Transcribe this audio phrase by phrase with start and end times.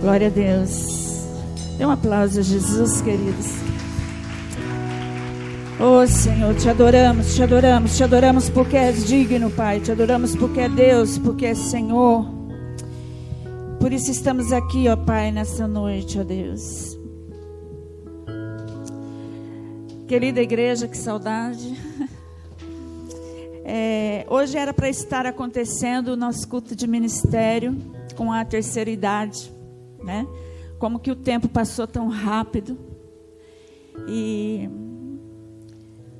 [0.00, 1.26] Glória a Deus.
[1.76, 3.46] Dê um aplauso a Jesus, queridos.
[5.80, 9.80] Oh Senhor, te adoramos, te adoramos, te adoramos porque és digno, Pai.
[9.80, 12.26] Te adoramos porque é Deus, porque é Senhor.
[13.80, 16.96] Por isso estamos aqui, ó Pai, nessa noite, ó Deus.
[20.06, 21.76] Querida igreja, que saudade.
[23.70, 27.76] É, hoje era para estar acontecendo o nosso culto de ministério
[28.16, 29.57] com a terceira idade
[30.02, 30.26] né?
[30.78, 32.78] Como que o tempo passou tão rápido.
[34.08, 34.68] E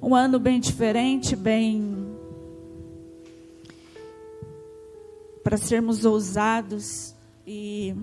[0.03, 2.09] um ano bem diferente, bem
[5.43, 7.15] para sermos ousados
[7.47, 7.95] e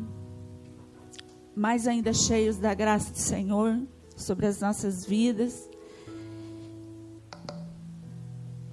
[1.55, 3.79] mais ainda cheios da graça do Senhor
[4.15, 5.69] sobre as nossas vidas.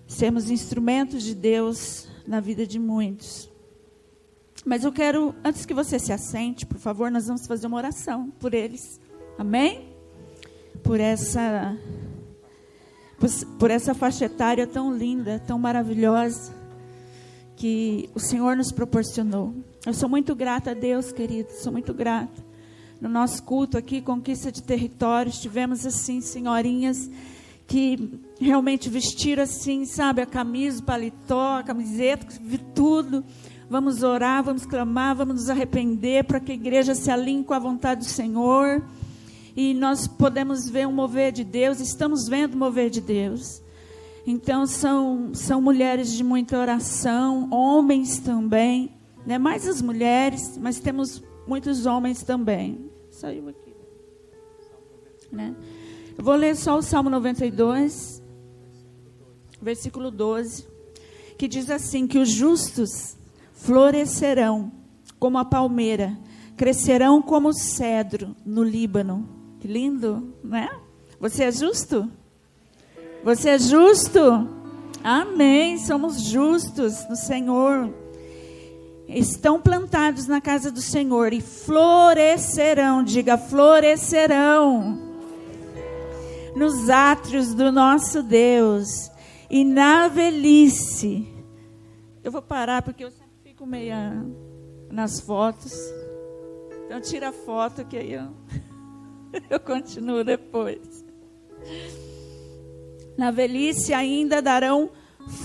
[0.06, 3.51] Sermos instrumentos de Deus na vida de muitos.
[4.64, 8.30] Mas eu quero, antes que você se assente, por favor, nós vamos fazer uma oração
[8.38, 9.00] por eles.
[9.36, 9.88] Amém?
[10.82, 11.76] Por essa
[13.56, 16.52] por essa faixa etária tão linda, tão maravilhosa
[17.54, 19.54] que o Senhor nos proporcionou.
[19.86, 22.44] Eu sou muito grata a Deus, querido, sou muito grata.
[23.00, 27.08] No nosso culto aqui, conquista de territórios, tivemos assim senhorinhas
[27.68, 32.26] que realmente vestiram assim, sabe, a camisa, o paletó, a camiseta,
[32.74, 33.24] tudo
[33.72, 37.58] Vamos orar, vamos clamar, vamos nos arrepender para que a igreja se alinhe com a
[37.58, 38.84] vontade do Senhor.
[39.56, 43.62] E nós podemos ver um mover de Deus, estamos vendo o mover de Deus.
[44.26, 48.92] Então são, são mulheres de muita oração, homens também,
[49.24, 49.38] né?
[49.38, 52.90] mais as mulheres, mas temos muitos homens também.
[53.10, 53.74] Saiu aqui.
[55.32, 55.56] Né?
[56.18, 58.22] Eu vou ler só o Salmo 92,
[59.62, 60.66] versículo 12,
[61.38, 63.16] que diz assim: que os justos
[63.62, 64.72] florescerão
[65.18, 66.18] como a palmeira,
[66.56, 69.28] crescerão como o cedro no Líbano.
[69.60, 70.68] Que lindo, né?
[71.20, 72.10] Você é justo?
[73.22, 74.48] Você é justo?
[75.02, 75.78] Amém.
[75.78, 77.88] Somos justos no Senhor.
[79.06, 84.98] Estão plantados na casa do Senhor e florescerão, diga florescerão,
[86.56, 89.10] nos átrios do nosso Deus
[89.50, 91.28] e na velhice.
[92.24, 93.10] Eu vou parar porque eu
[93.62, 94.24] fico meia
[94.90, 95.72] nas fotos.
[96.84, 98.28] Então tira a foto que aí eu,
[99.48, 101.04] eu continuo depois.
[103.16, 104.90] Na velhice ainda darão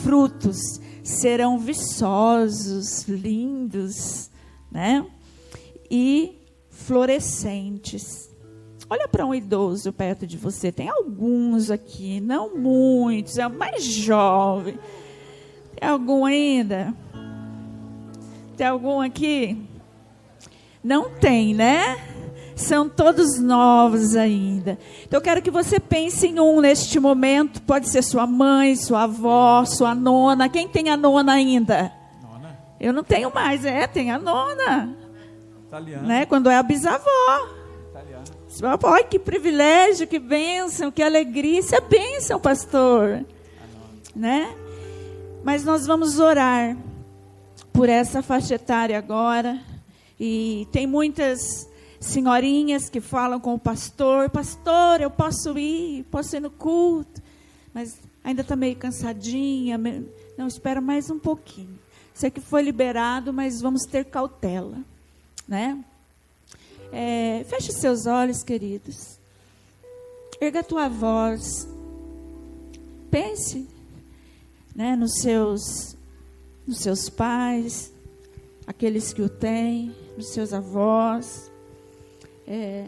[0.03, 0.57] frutos,
[1.03, 4.31] serão viçosos, lindos,
[4.72, 5.05] né?
[5.89, 6.39] E
[6.69, 8.29] florescentes.
[8.89, 10.72] Olha para um idoso perto de você.
[10.72, 14.79] Tem alguns aqui, não muitos, é o mais jovem.
[15.75, 16.95] Tem algum ainda?
[18.57, 19.56] Tem algum aqui?
[20.84, 21.95] Não tem, né?
[22.56, 24.79] São todos novos ainda.
[25.06, 27.62] Então eu quero que você pense em um neste momento.
[27.62, 30.50] Pode ser sua mãe, sua avó, sua nona.
[30.50, 31.94] Quem tem a nona ainda?
[32.19, 32.57] Nona?
[32.79, 34.96] Eu não tenho mais, é, tem a nona.
[35.67, 36.07] Italiana.
[36.07, 36.25] Né?
[36.25, 37.47] Quando é a bisavó.
[37.91, 38.23] Italiana.
[38.81, 41.59] Olha que privilégio, que bênção, que alegria.
[41.59, 43.23] Isso é bênção, pastor.
[44.16, 44.51] Né?
[45.44, 46.75] Mas nós vamos orar
[47.78, 49.62] por essa faixa etária agora.
[50.20, 56.40] E tem muitas senhorinhas que falam com o pastor: Pastor, eu posso ir, posso ir
[56.40, 57.22] no culto,
[57.72, 59.78] mas ainda está meio cansadinha.
[60.36, 61.78] Não, espera mais um pouquinho.
[62.16, 64.80] Sei que foi liberado, mas vamos ter cautela.
[65.48, 65.78] Né?
[66.92, 69.20] É, feche seus olhos, queridos.
[70.42, 71.68] Erga a tua voz.
[73.12, 73.68] Pense
[74.76, 75.97] né, nos seus
[76.67, 77.94] nos seus pais,
[78.66, 81.50] aqueles que o têm, nos seus avós,
[82.45, 82.83] é,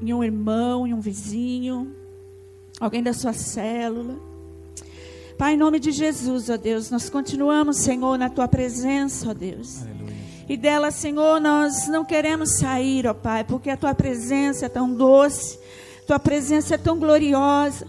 [0.00, 1.94] em um irmão, em um vizinho,
[2.80, 4.16] alguém da sua célula.
[5.36, 9.82] Pai, em nome de Jesus, ó Deus, nós continuamos, Senhor, na tua presença, ó Deus.
[9.82, 10.12] Aleluia.
[10.48, 14.92] E dela, Senhor, nós não queremos sair, ó Pai, porque a tua presença é tão
[14.92, 15.58] doce,
[16.06, 17.86] tua presença é tão gloriosa.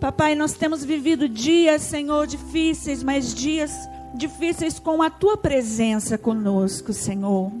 [0.00, 3.72] Papai, nós temos vivido dias, Senhor, difíceis, mas dias
[4.14, 7.52] difíceis com a tua presença conosco, Senhor.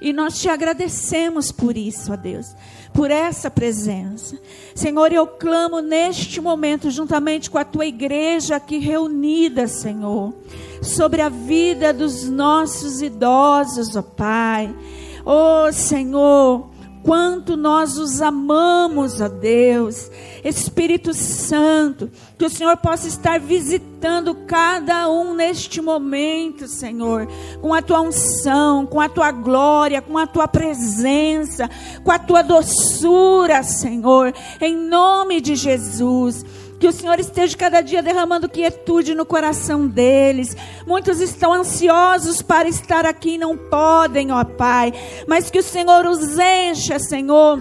[0.00, 2.54] E nós te agradecemos por isso, ó Deus,
[2.92, 4.38] por essa presença.
[4.74, 10.34] Senhor, eu clamo neste momento, juntamente com a tua igreja aqui reunida, Senhor,
[10.82, 14.74] sobre a vida dos nossos idosos, ó Pai.
[15.24, 16.68] Ó Senhor,
[17.06, 20.10] quanto nós os amamos, ó Deus.
[20.44, 27.28] Espírito Santo, que o Senhor possa estar visitando cada um neste momento, Senhor,
[27.62, 31.70] com a tua unção, com a tua glória, com a tua presença,
[32.02, 36.44] com a tua doçura, Senhor, em nome de Jesus.
[36.86, 40.56] Que o Senhor esteja cada dia derramando quietude no coração deles.
[40.86, 44.92] Muitos estão ansiosos para estar aqui e não podem, ó Pai.
[45.26, 47.60] Mas que o Senhor os encha, Senhor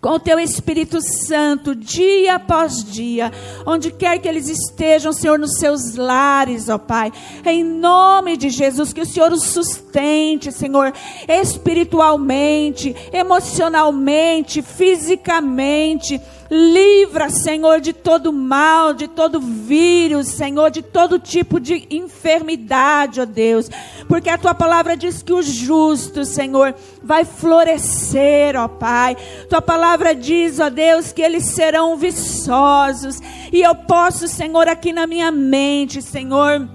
[0.00, 3.32] com o teu Espírito Santo, dia após dia,
[3.64, 7.10] onde quer que eles estejam, Senhor, nos seus lares, ó Pai,
[7.46, 10.92] em nome de Jesus, que o Senhor os sustente, Senhor,
[11.26, 16.20] espiritualmente, emocionalmente, fisicamente,
[16.56, 23.24] Livra, Senhor, de todo mal, de todo vírus, Senhor, de todo tipo de enfermidade, ó
[23.24, 23.68] Deus.
[24.06, 26.72] Porque a tua palavra diz que o justo, Senhor,
[27.02, 29.16] vai florescer, ó Pai.
[29.50, 33.20] Tua palavra diz, ó Deus, que eles serão viçosos.
[33.52, 36.68] E eu posso, Senhor, aqui na minha mente, Senhor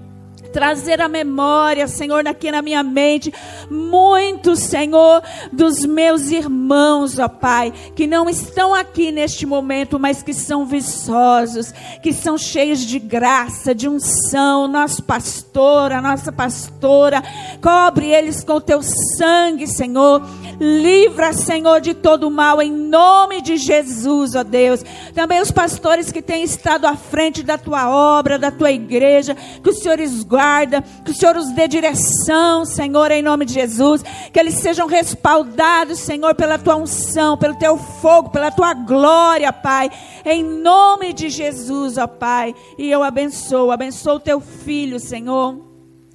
[0.52, 3.32] trazer a memória, Senhor, aqui na minha mente,
[3.70, 10.34] muitos, Senhor, dos meus irmãos, ó Pai, que não estão aqui neste momento, mas que
[10.34, 17.22] são viçosos, que são cheios de graça, de unção, nosso pastor, a nossa pastora,
[17.62, 20.22] cobre eles com teu sangue, Senhor,
[20.58, 24.84] livra, Senhor, de todo mal, em nome de Jesus, ó Deus.
[25.14, 29.70] Também os pastores que têm estado à frente da tua obra, da tua igreja, que
[29.70, 34.02] o Senhor esguarde guarda, que o Senhor os dê direção, Senhor, em nome de Jesus,
[34.32, 39.90] que eles sejam respaldados, Senhor, pela tua unção, pelo teu fogo, pela tua glória, Pai,
[40.24, 42.54] em nome de Jesus, ó Pai.
[42.78, 45.60] E eu abençoo, abençoo o teu filho, Senhor,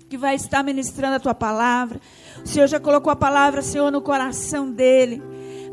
[0.10, 2.02] que vai estar ministrando a tua palavra.
[2.44, 5.22] O Senhor já colocou a palavra, Senhor, no coração dele.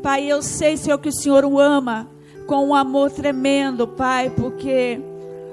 [0.03, 2.07] Pai, eu sei, Senhor, que o Senhor o ama
[2.45, 5.01] com um amor tremendo, Pai, porque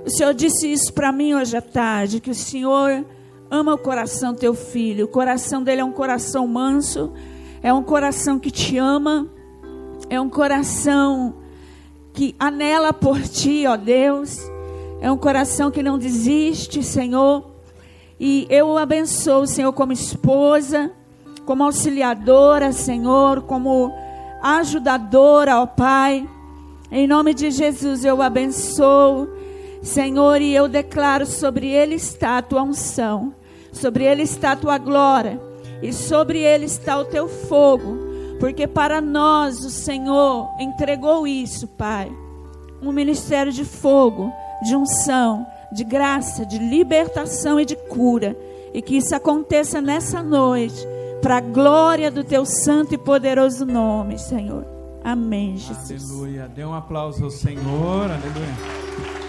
[0.05, 3.05] o Senhor disse isso para mim hoje à tarde, que o Senhor
[3.51, 5.05] ama o coração teu filho.
[5.05, 7.13] O coração dele é um coração manso,
[7.63, 9.29] é um coração que te ama,
[10.09, 11.35] é um coração
[12.13, 14.39] que anela por ti, ó Deus.
[15.01, 17.51] É um coração que não desiste, Senhor.
[18.19, 20.91] E eu o abençoo, Senhor, como esposa,
[21.45, 23.93] como auxiliadora, Senhor, como
[24.43, 26.29] ajudadora, ó Pai.
[26.91, 29.40] Em nome de Jesus eu o abençoo
[29.83, 33.35] Senhor, e eu declaro sobre ele está a tua unção,
[33.73, 35.41] sobre ele está a tua glória,
[35.83, 37.99] e sobre ele está o teu fogo,
[38.39, 42.11] porque para nós o Senhor entregou isso, Pai.
[42.83, 44.33] Um ministério de fogo,
[44.63, 48.37] de unção, de graça, de libertação e de cura.
[48.73, 50.87] E que isso aconteça nessa noite,
[51.21, 54.65] para a glória do teu santo e poderoso nome, Senhor.
[55.03, 56.11] Amém, Jesus.
[56.11, 56.49] Aleluia.
[56.49, 58.11] Dê um aplauso ao Senhor.
[58.11, 59.20] Aleluia.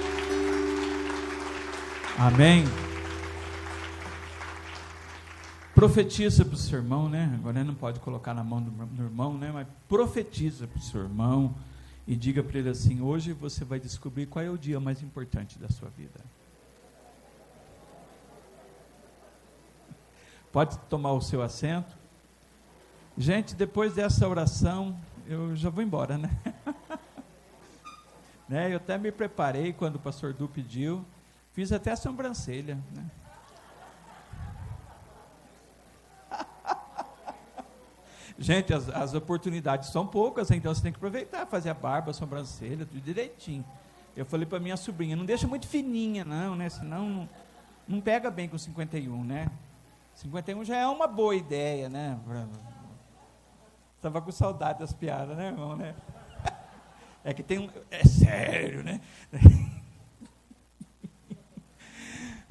[2.23, 2.65] Amém.
[5.73, 7.31] Profetiza para o seu irmão, né?
[7.33, 9.49] Agora não pode colocar na mão do, do irmão, né?
[9.51, 11.55] Mas profetiza para o seu irmão
[12.05, 15.57] e diga para ele assim: hoje você vai descobrir qual é o dia mais importante
[15.57, 16.19] da sua vida.
[20.51, 21.97] Pode tomar o seu assento.
[23.17, 24.95] Gente, depois dessa oração,
[25.25, 26.29] eu já vou embora, né?
[28.47, 28.71] né?
[28.71, 31.03] Eu até me preparei quando o pastor Du pediu.
[31.53, 32.77] Fiz até a sobrancelha.
[32.95, 33.05] Né?
[38.39, 42.13] Gente, as, as, oportunidades são poucas, então você tem que aproveitar, fazer a barba, a
[42.13, 43.65] sobrancelha, tudo direitinho.
[44.15, 46.69] Eu falei para minha sobrinha, não deixa muito fininha, não, né?
[46.69, 47.29] Senão não,
[47.87, 49.49] não pega bem com 51, né?
[50.15, 52.17] 51 já é uma boa ideia, né?
[53.95, 55.95] Estava com saudade das piadas, né, irmão, né?
[57.23, 57.69] É que tem um.
[57.91, 58.99] É sério, né?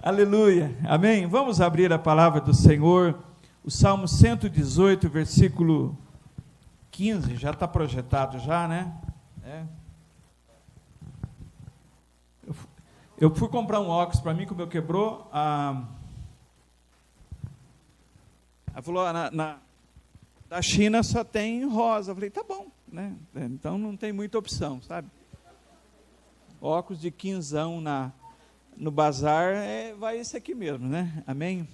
[0.02, 0.75] Aleluia.
[0.88, 1.26] Amém.
[1.26, 3.23] Vamos abrir a palavra do Senhor.
[3.62, 5.95] O Salmo 118, versículo
[6.90, 8.97] 15, já está projetado já, né?
[9.45, 9.62] É.
[13.19, 15.28] Eu, fui comprar um óculos para mim, que o meu quebrou.
[15.30, 15.85] A,
[18.73, 19.59] ela falou, ah, na, na,
[20.49, 22.12] da China só tem rosa.
[22.12, 23.14] Eu falei, tá bom, né?
[23.35, 25.11] Então não tem muita opção, sabe?
[26.59, 28.12] Óculos de quinzão na
[28.80, 31.22] no bazar, é, vai esse aqui mesmo, né?
[31.26, 31.68] Amém?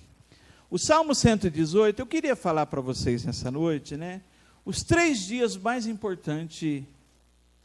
[0.69, 4.23] O Salmo 118, eu queria falar para vocês nessa noite, né?
[4.65, 6.83] Os três dias mais importantes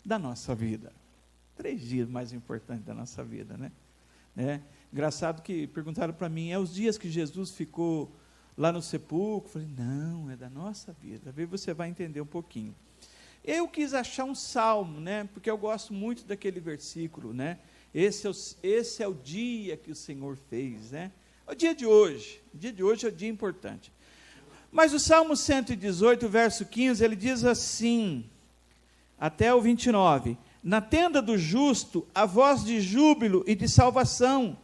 [0.05, 0.93] da nossa vida.
[1.55, 3.71] Três dias mais importantes da nossa vida, né?
[4.35, 4.61] né?
[4.93, 8.15] Engraçado que perguntaram para mim, é os dias que Jesus ficou
[8.55, 9.47] lá no sepulcro?
[9.47, 11.33] Eu falei, não, é da nossa vida.
[11.35, 12.75] Aí você vai entender um pouquinho.
[13.43, 15.27] Eu quis achar um salmo, né?
[15.33, 17.57] Porque eu gosto muito daquele versículo, né?
[17.93, 18.33] Esse é o,
[18.63, 21.11] esse é o dia que o Senhor fez, né?
[21.47, 22.41] É o dia de hoje.
[22.53, 23.91] O dia de hoje é o dia importante.
[24.71, 28.23] Mas o Salmo 118, verso 15, ele diz assim,
[29.19, 30.37] até o 29.
[30.63, 34.57] Na tenda do justo, a voz de júbilo e de salvação.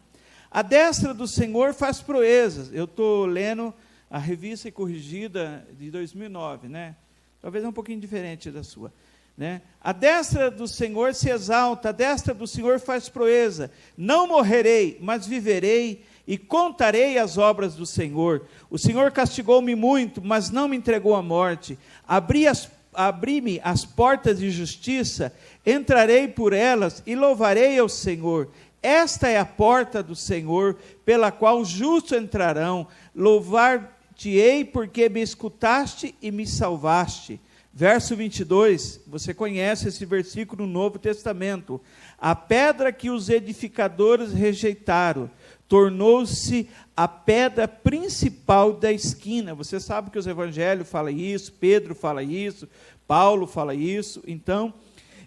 [0.49, 2.73] A destra do Senhor faz proezas.
[2.73, 3.73] Eu estou lendo
[4.09, 6.95] a revista corrigida de 2009, né?
[7.41, 8.93] Talvez é um pouquinho diferente da sua.
[9.37, 9.61] Né?
[9.79, 13.69] A destra do Senhor se exalta, a destra do Senhor faz proeza.
[13.95, 18.47] Não morrerei, mas viverei e contarei as obras do Senhor.
[18.69, 21.77] O Senhor castigou-me muito, mas não me entregou à morte.
[22.05, 25.31] Abri as abri-me as portas de justiça,
[25.63, 28.49] entrarei por elas e louvarei ao Senhor.
[28.81, 30.75] Esta é a porta do Senhor,
[31.05, 32.87] pela qual os justos entrarão.
[33.15, 37.39] Louvar-te-ei porque me escutaste e me salvaste.
[37.79, 41.79] Verso 22, você conhece esse versículo no Novo Testamento.
[42.17, 45.29] A pedra que os edificadores rejeitaram
[45.67, 49.53] tornou-se a pedra principal da esquina.
[49.53, 52.67] Você sabe que os evangelhos falam isso, Pedro fala isso,
[53.07, 54.23] Paulo fala isso.
[54.25, 54.73] Então,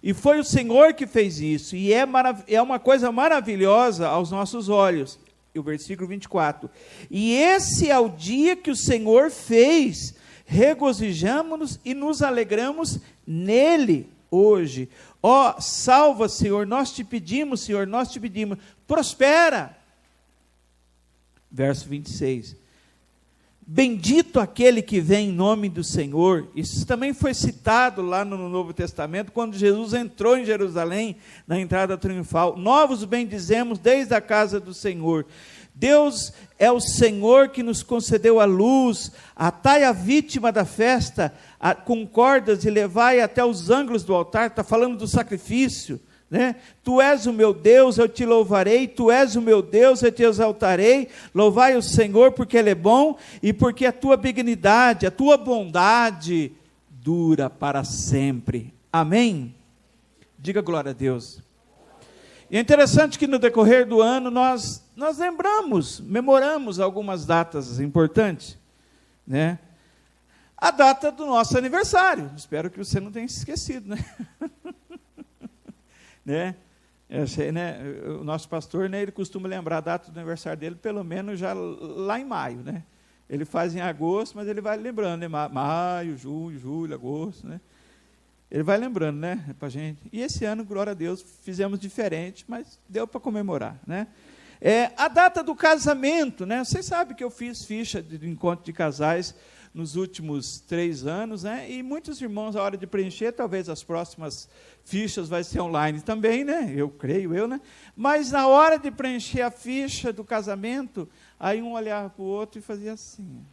[0.03, 2.05] e foi o Senhor que fez isso, e é,
[2.49, 5.21] é uma coisa maravilhosa aos nossos olhos.
[5.55, 6.69] E o versículo 24.
[7.09, 10.19] E esse é o dia que o Senhor fez
[10.51, 14.89] regozijamos-nos e nos alegramos nele hoje.
[15.23, 19.79] Ó, oh, salva, Senhor, nós te pedimos, Senhor, nós te pedimos, prospera.
[21.49, 22.57] Verso 26.
[23.65, 26.49] Bendito aquele que vem em nome do Senhor.
[26.57, 31.15] Isso também foi citado lá no Novo Testamento, quando Jesus entrou em Jerusalém,
[31.47, 32.57] na entrada triunfal.
[32.57, 35.25] Novos bendizemos desde a casa do Senhor.
[35.75, 41.75] Deus é o Senhor que nos concedeu a luz, atai a vítima da festa a,
[41.75, 46.01] com cordas e levai até os ângulos do altar, está falando do sacrifício.
[46.31, 46.55] Né?
[46.85, 50.23] Tu és o meu Deus, eu te louvarei, tu és o meu Deus, eu te
[50.23, 51.09] exaltarei.
[51.35, 56.53] Louvai o Senhor, porque Ele é bom e porque a tua benignidade, a tua bondade
[56.89, 58.73] dura para sempre.
[58.93, 59.55] Amém?
[60.39, 61.41] Diga glória a Deus.
[62.51, 68.59] E é interessante que no decorrer do ano nós, nós lembramos, memoramos algumas datas importantes.
[69.25, 69.57] Né?
[70.57, 72.29] A data do nosso aniversário.
[72.37, 73.91] Espero que você não tenha se esquecido.
[73.91, 74.05] Né?
[76.27, 76.57] né?
[77.29, 77.79] Sei, né?
[78.21, 81.53] O nosso pastor, né, ele costuma lembrar a data do aniversário dele, pelo menos já
[81.53, 82.59] lá em maio.
[82.59, 82.83] Né?
[83.29, 85.29] Ele faz em agosto, mas ele vai lembrando, né?
[85.29, 87.47] maio, junho, julho, agosto.
[87.47, 87.61] Né?
[88.51, 90.01] Ele vai lembrando, né, para gente.
[90.13, 94.09] E esse ano, glória a Deus, fizemos diferente, mas deu para comemorar, né?
[94.61, 96.63] É, a data do casamento, né?
[96.63, 99.35] Vocês sabem que eu fiz ficha de, de encontro de casais
[99.73, 101.71] nos últimos três anos, né?
[101.71, 104.49] E muitos irmãos, a hora de preencher, talvez as próximas
[104.85, 106.75] fichas vai ser online também, né?
[106.77, 107.61] Eu creio, eu, né?
[107.97, 112.59] Mas na hora de preencher a ficha do casamento, aí um olhava para o outro
[112.59, 113.47] e fazia assim.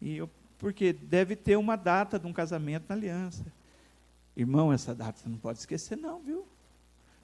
[0.00, 0.30] E eu
[0.62, 3.44] porque deve ter uma data de um casamento na aliança.
[4.36, 6.46] Irmão, essa data você não pode esquecer, não, viu?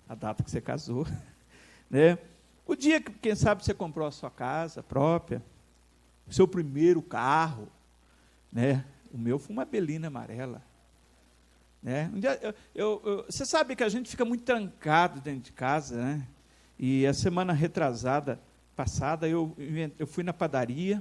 [0.08, 1.06] A data que você casou.
[1.88, 2.18] né?
[2.66, 5.40] O dia que, quem sabe, você comprou a sua casa própria,
[6.26, 7.68] o seu primeiro carro.
[8.52, 8.84] Né?
[9.14, 10.60] O meu foi uma belina amarela.
[11.80, 12.10] Né?
[12.12, 15.52] Um dia, eu, eu, eu, você sabe que a gente fica muito trancado dentro de
[15.52, 16.26] casa, né?
[16.76, 18.40] E a semana retrasada,
[18.74, 19.56] passada, eu,
[19.96, 21.00] eu fui na padaria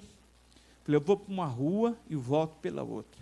[0.88, 3.22] Falei, eu vou para uma rua e volto pela outra.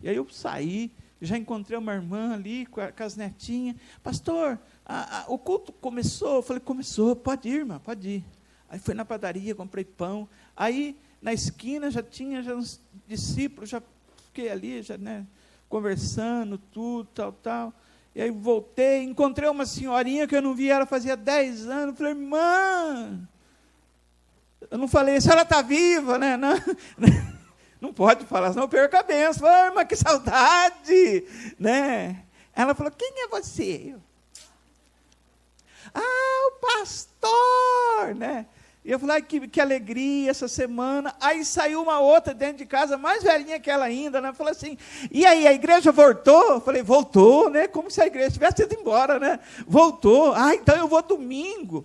[0.00, 3.74] E aí eu saí, já encontrei uma irmã ali com, a, com as netinhas.
[4.00, 6.36] Pastor, a, a, o culto começou?
[6.36, 8.24] Eu falei, começou, pode ir, irmã, pode ir.
[8.68, 10.28] Aí fui na padaria, comprei pão.
[10.56, 13.82] Aí na esquina já tinha já uns discípulos, já
[14.26, 15.26] fiquei ali, já, né,
[15.68, 17.74] conversando, tudo, tal, tal.
[18.14, 21.98] E aí voltei, encontrei uma senhorinha que eu não via ela fazia 10 anos.
[21.98, 23.28] Falei, irmã,
[24.70, 26.36] eu não falei, a senhora está viva, né?
[26.36, 26.54] Não,
[27.80, 29.48] não pode falar, senão eu perco a benção.
[29.48, 31.24] Ai, mas que saudade!
[31.58, 32.22] Né?
[32.54, 33.94] Ela falou, quem é você?
[35.92, 38.14] ah, o pastor!
[38.14, 38.46] Né?
[38.84, 41.14] E eu falei, ai, que, que alegria essa semana.
[41.20, 44.32] Aí saiu uma outra dentro de casa, mais velhinha que ela ainda, né?
[44.32, 44.78] Falou assim,
[45.10, 46.52] e aí, a igreja voltou?
[46.52, 47.68] Eu falei, voltou, né?
[47.68, 49.38] Como se a igreja tivesse ido embora, né?
[49.66, 50.32] Voltou.
[50.32, 51.84] Ah, então eu vou domingo.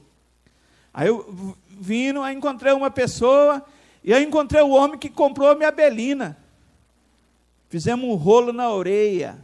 [0.93, 3.65] Aí eu vindo, aí encontrei uma pessoa,
[4.03, 6.37] e aí encontrei o homem que comprou a minha belina.
[7.69, 9.37] Fizemos um rolo na orelha,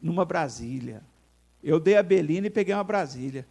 [0.00, 1.02] numa Brasília.
[1.62, 3.46] Eu dei a belina e peguei uma Brasília.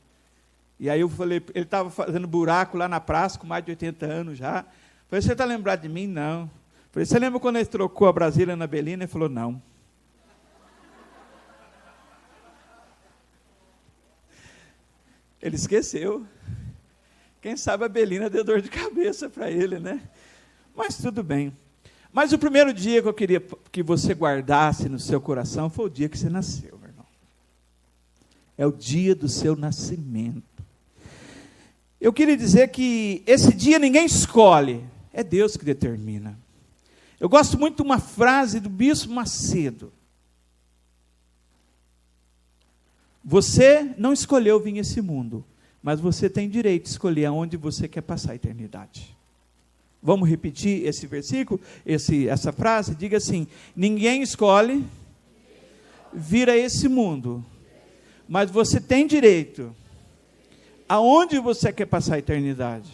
[0.79, 4.05] E aí eu falei, ele estava fazendo buraco lá na praça, com mais de 80
[4.05, 4.65] anos já.
[5.07, 6.07] Falei, você está lembrado de mim?
[6.07, 6.49] Não.
[6.91, 9.03] Falei, você lembra quando ele trocou a Brasília na Belina?
[9.03, 9.61] Ele falou, não.
[15.41, 16.25] Ele esqueceu.
[17.43, 20.01] Quem sabe a Belina deu dor de cabeça para ele, né?
[20.73, 21.51] Mas tudo bem.
[22.09, 25.89] Mas o primeiro dia que eu queria que você guardasse no seu coração foi o
[25.89, 27.05] dia que você nasceu, meu irmão.
[28.57, 30.63] É o dia do seu nascimento.
[31.99, 34.81] Eu queria dizer que esse dia ninguém escolhe,
[35.11, 36.39] é Deus que determina.
[37.19, 39.91] Eu gosto muito de uma frase do Bispo Macedo.
[43.21, 45.43] Você não escolheu vir esse mundo,
[45.83, 49.15] mas você tem direito de escolher aonde você quer passar a eternidade.
[50.01, 52.95] Vamos repetir esse versículo, esse, essa frase?
[52.95, 54.85] Diga assim: ninguém escolhe
[56.13, 57.45] vir a esse mundo,
[58.27, 59.75] mas você tem direito
[60.87, 62.91] aonde você quer passar a eternidade.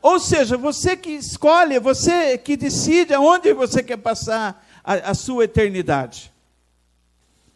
[0.00, 5.44] Ou seja, você que escolhe, você que decide aonde você quer passar a, a sua
[5.44, 6.32] eternidade.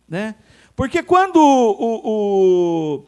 [0.09, 0.37] Né?
[0.77, 3.05] Porque quando o, o, o,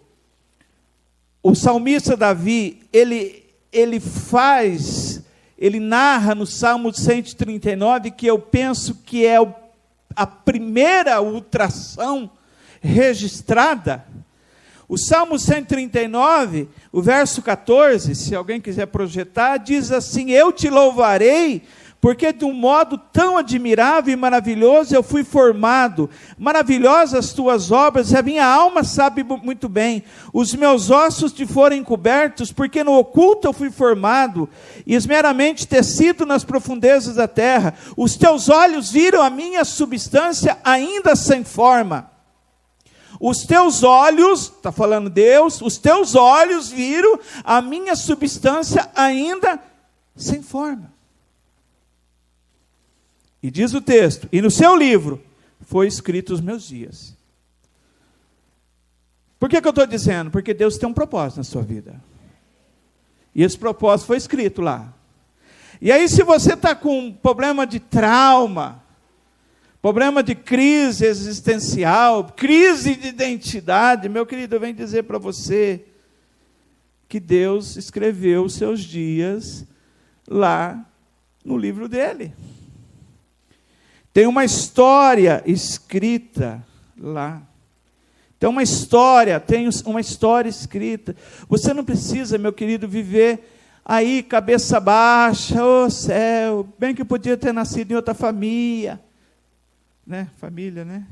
[1.55, 5.23] salmista Davi, ele, ele faz,
[5.59, 9.53] ele narra no Salmo 139, que eu penso que é o,
[10.15, 12.31] a primeira ultração
[12.81, 14.05] registrada,
[14.89, 21.63] o Salmo 139, o verso 14, se alguém quiser projetar, diz assim: Eu te louvarei
[22.01, 26.09] porque de um modo tão admirável e maravilhoso eu fui formado.
[26.39, 30.05] Maravilhosas tuas obras, e a minha alma sabe muito bem.
[30.33, 34.49] Os meus ossos te foram encobertos, porque no oculto eu fui formado,
[34.87, 37.75] e esmeramente tecido nas profundezas da terra.
[37.97, 42.11] Os teus olhos viram a minha substância ainda sem forma.
[43.21, 49.61] Os teus olhos, está falando Deus, os teus olhos viram a minha substância ainda
[50.15, 50.98] sem forma.
[53.43, 55.23] E diz o texto: e no seu livro
[55.61, 57.17] foi escrito os meus dias.
[59.39, 60.31] Por que, que eu estou dizendo?
[60.31, 62.03] Porque Deus tem um propósito na sua vida.
[63.35, 64.93] E esse propósito foi escrito lá.
[65.81, 68.83] E aí, se você está com um problema de trauma,
[69.81, 75.85] problema de crise existencial, crise de identidade, meu querido, eu venho dizer para você
[77.09, 79.65] que Deus escreveu os seus dias
[80.29, 80.85] lá
[81.45, 82.35] no livro dele.
[84.13, 86.65] Tem uma história escrita
[86.99, 87.43] lá.
[88.39, 91.17] Tem uma história, tem uma história escrita.
[91.49, 97.37] Você não precisa, meu querido, viver aí cabeça baixa, ô oh, céu, bem que podia
[97.37, 99.01] ter nascido em outra família.
[100.07, 100.29] Né?
[100.37, 101.07] Família, né?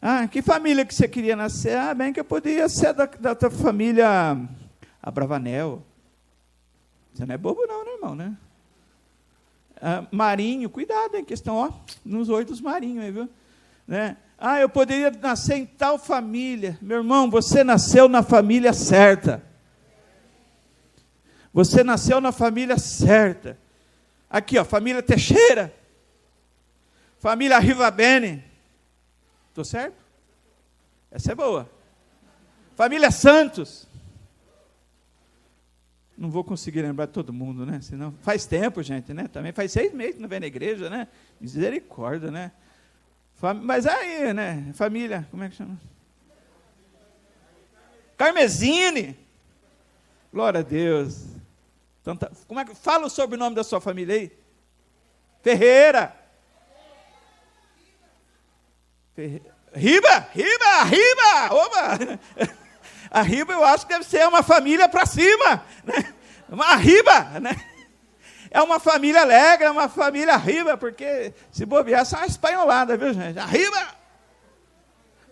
[0.00, 1.76] Ah, que família que você queria nascer?
[1.76, 4.36] Ah, bem que eu podia ser da, da tua família
[5.02, 5.84] Abravanel.
[7.12, 8.36] Você não é bobo não, né, irmão, né?
[9.84, 11.72] Ah, marinho, cuidado, em questão, ó,
[12.04, 13.28] nos oito marinhos aí, viu?
[13.84, 14.16] Né?
[14.38, 16.78] Ah, eu poderia nascer em tal família.
[16.80, 19.42] Meu irmão, você nasceu na família certa.
[21.52, 23.58] Você nasceu na família certa.
[24.30, 25.74] Aqui, ó, família Teixeira.
[27.18, 28.44] Família Rivabene.
[29.48, 30.00] Estou certo?
[31.10, 31.68] Essa é boa.
[32.76, 33.88] Família Santos.
[36.22, 37.80] Não vou conseguir lembrar todo mundo, né?
[37.80, 39.26] Senão, faz tempo, gente, né?
[39.26, 41.08] Também faz seis meses que não vem na igreja, né?
[41.40, 42.52] Misericórdia, né?
[43.60, 44.70] Mas aí, né?
[44.72, 45.76] Família, como é que chama?
[48.16, 49.18] Carmesine.
[50.32, 51.24] Glória a Deus.
[52.00, 54.30] Então, tá, como é que, fala o sobrenome da sua família aí.
[55.42, 56.14] Ferreira.
[59.16, 59.56] Ferreira.
[59.74, 62.52] Riba, Riba, Riba, oba!
[63.12, 66.14] A riba eu acho que deve ser uma família para cima, né?
[66.48, 67.54] Uma riba, né?
[68.50, 73.12] É uma família alegre, é uma família riba, porque se bobear, é uma espanholada, viu,
[73.12, 73.38] gente?
[73.38, 73.86] A riba!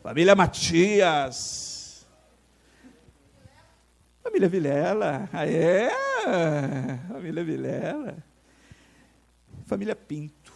[0.02, 2.06] Família Matias.
[4.22, 5.28] Família Vilela.
[5.32, 5.90] É,
[7.08, 8.16] família Vilela.
[9.66, 10.52] Família Pinto.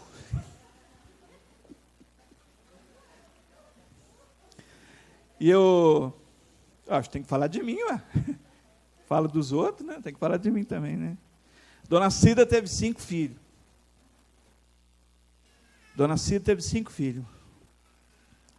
[5.40, 6.14] E eu
[6.88, 8.02] Acho que tem que falar de mim, ué.
[9.06, 10.00] Falo dos outros, né?
[10.02, 11.16] Tem que falar de mim também, né?
[11.88, 13.36] Dona Cida teve cinco filhos.
[15.94, 17.24] Dona Cida teve cinco filhos.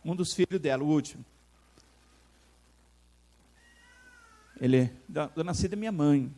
[0.03, 1.25] Um dos filhos dela, o último.
[4.59, 4.91] Ele,
[5.35, 6.31] Dona Cida é minha mãe,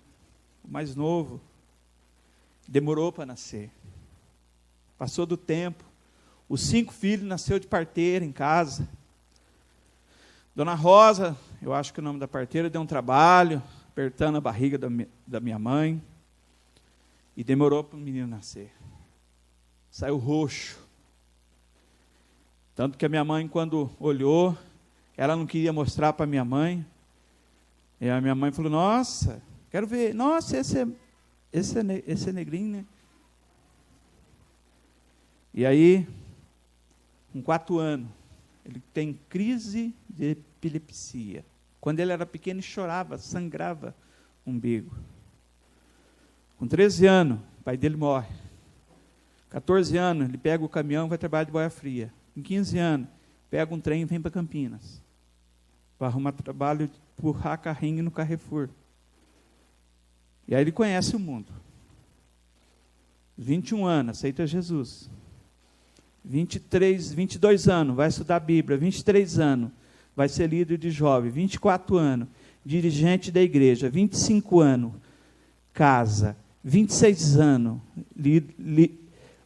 [0.63, 1.41] o mais novo.
[2.67, 3.71] Demorou para nascer.
[4.97, 5.83] Passou do tempo.
[6.49, 8.87] Os cinco filhos nasceu de parteira em casa.
[10.55, 14.77] Dona Rosa, eu acho que o nome da parteira, deu um trabalho, apertando a barriga
[15.25, 16.01] da, minha mãe.
[17.35, 18.71] E demorou para o menino nascer.
[19.89, 20.77] Saiu roxo.
[22.75, 24.57] Tanto que a minha mãe, quando olhou,
[25.15, 26.85] ela não queria mostrar para minha mãe,
[27.99, 29.41] E a minha mãe falou: Nossa,
[29.71, 30.13] quero ver.
[30.13, 30.87] Nossa, esse é,
[31.51, 32.85] esse é, esse é negrinho, né?
[35.53, 36.07] E aí,
[37.33, 38.07] com quatro anos,
[38.67, 41.45] ele tem crise de epilepsia.
[41.79, 43.95] Quando ele era pequeno, chorava, sangrava
[44.45, 44.95] o umbigo.
[46.57, 48.35] Com 13 anos, o pai dele morre.
[49.49, 52.13] 14 anos, ele pega o caminhão e vai trabalhar de boia fria.
[52.33, 53.07] Com 15 anos,
[53.49, 55.01] pega um trem e vem para Campinas.
[55.97, 58.69] Para arrumar trabalho empurrar carrinho no Carrefour.
[60.47, 61.51] E aí ele conhece o mundo.
[63.37, 65.09] 21 anos, aceita Jesus.
[66.27, 68.77] 23, 22 anos, vai estudar a Bíblia.
[68.77, 69.71] 23 anos,
[70.15, 71.31] vai ser líder de jovem.
[71.31, 72.27] 24 anos,
[72.65, 73.89] dirigente da igreja.
[73.89, 74.93] 25 anos,
[75.73, 76.35] casa.
[76.63, 77.79] 26 anos,
[78.15, 78.99] li, li,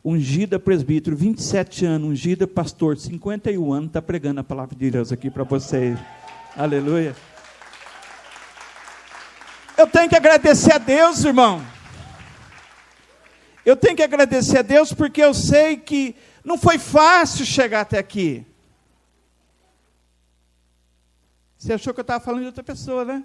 [0.04, 1.16] ungida presbítero.
[1.16, 2.98] 27 anos, ungida pastor.
[2.98, 6.00] 51 anos, está pregando a palavra de Deus aqui para vocês.
[6.58, 7.16] Aleluia.
[9.78, 11.62] Eu tenho que agradecer a Deus, irmão.
[13.64, 17.98] Eu tenho que agradecer a Deus porque eu sei que não foi fácil chegar até
[18.00, 18.46] aqui.
[21.58, 23.24] Você achou que eu estava falando de outra pessoa, né?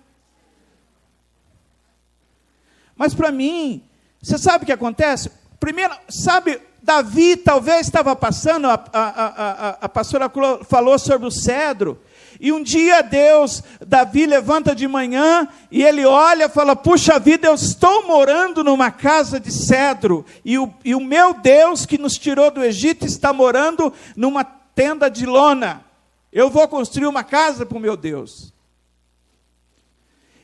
[2.95, 3.83] Mas para mim,
[4.23, 5.31] você sabe o que acontece?
[5.59, 10.31] Primeiro, sabe, Davi talvez estava passando, a, a, a, a, pastora
[10.69, 12.01] falou sobre o cedro,
[12.39, 17.49] e um dia Deus, Davi levanta de manhã e ele olha e fala: Puxa vida,
[17.49, 22.19] eu estou morando numa casa de cedro, e o, e o meu Deus que nos
[22.19, 25.85] tirou do Egito está morando numa tenda de lona.
[26.33, 28.53] Eu vou construir uma casa para o meu Deus.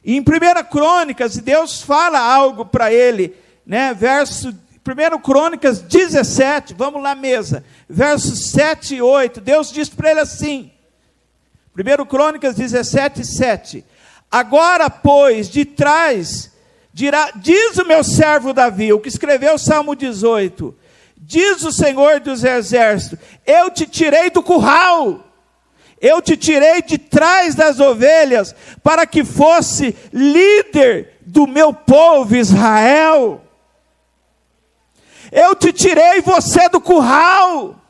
[0.04, 0.24] E em 1
[0.70, 3.94] Crônicas, Deus fala algo para ele, né?
[3.94, 4.48] verso
[4.84, 9.40] 1 Crônicas 17, vamos lá, mesa, versos 7 e 8.
[9.40, 10.72] Deus diz para ele assim:
[11.76, 13.84] 1 Crônicas 17, 7.
[14.30, 16.52] Agora, pois, de trás,
[16.92, 20.74] dirá, diz o meu servo Davi, o que escreveu o Salmo 18:
[21.16, 25.24] Diz o Senhor dos Exércitos: Eu te tirei do curral,
[26.00, 33.40] eu te tirei de trás das ovelhas, para que fosse líder do meu povo Israel.
[35.30, 37.81] Eu te tirei você do curral.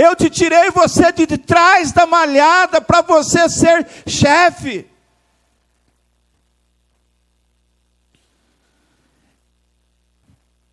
[0.00, 4.88] Eu te tirei você de trás da malhada para você ser chefe.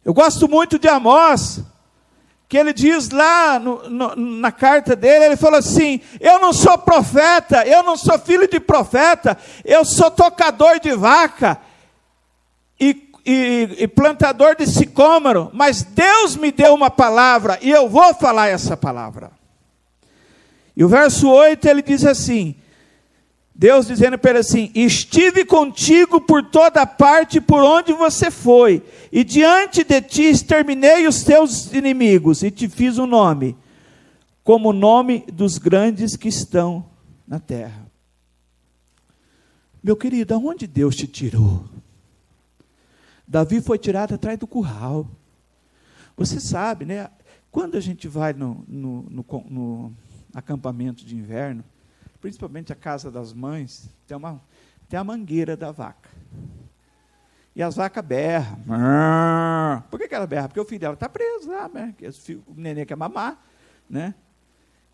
[0.04, 1.60] Eu gosto muito de Amós,
[2.48, 6.78] que ele diz lá no, no, na carta dele, ele falou assim: Eu não sou
[6.78, 11.60] profeta, eu não sou filho de profeta, eu sou tocador de vaca.
[13.26, 18.50] E e, plantador de sicômoro, mas Deus me deu uma palavra e eu vou falar
[18.50, 19.32] essa palavra.
[20.76, 22.56] E o verso 8 ele diz assim:
[23.54, 29.24] Deus dizendo para ele assim: Estive contigo por toda parte por onde você foi, e
[29.24, 33.56] diante de ti exterminei os teus inimigos, e te fiz um nome,
[34.44, 36.86] como o nome dos grandes que estão
[37.28, 37.90] na terra.
[39.82, 41.64] Meu querido, aonde Deus te tirou?
[43.28, 45.08] Davi foi tirado atrás do curral.
[46.16, 47.10] Você sabe, né?
[47.52, 49.94] Quando a gente vai no, no, no, no
[50.34, 51.64] acampamento de inverno,
[52.20, 54.42] principalmente a casa das mães, tem, uma,
[54.90, 56.10] tem a mangueira da vaca.
[57.56, 58.60] E as vacas berram.
[59.90, 60.50] Por que, que ela berra?
[60.50, 61.96] Porque o filho dela está preso lá, né?
[62.48, 63.42] o neném quer mamar.
[63.90, 64.14] Né?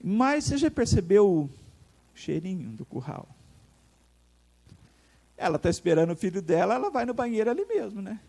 [0.03, 1.49] Mas você já percebeu o
[2.13, 3.27] cheirinho do curral?
[5.41, 8.19] Ela está esperando o filho dela, ela vai no banheiro ali mesmo, né?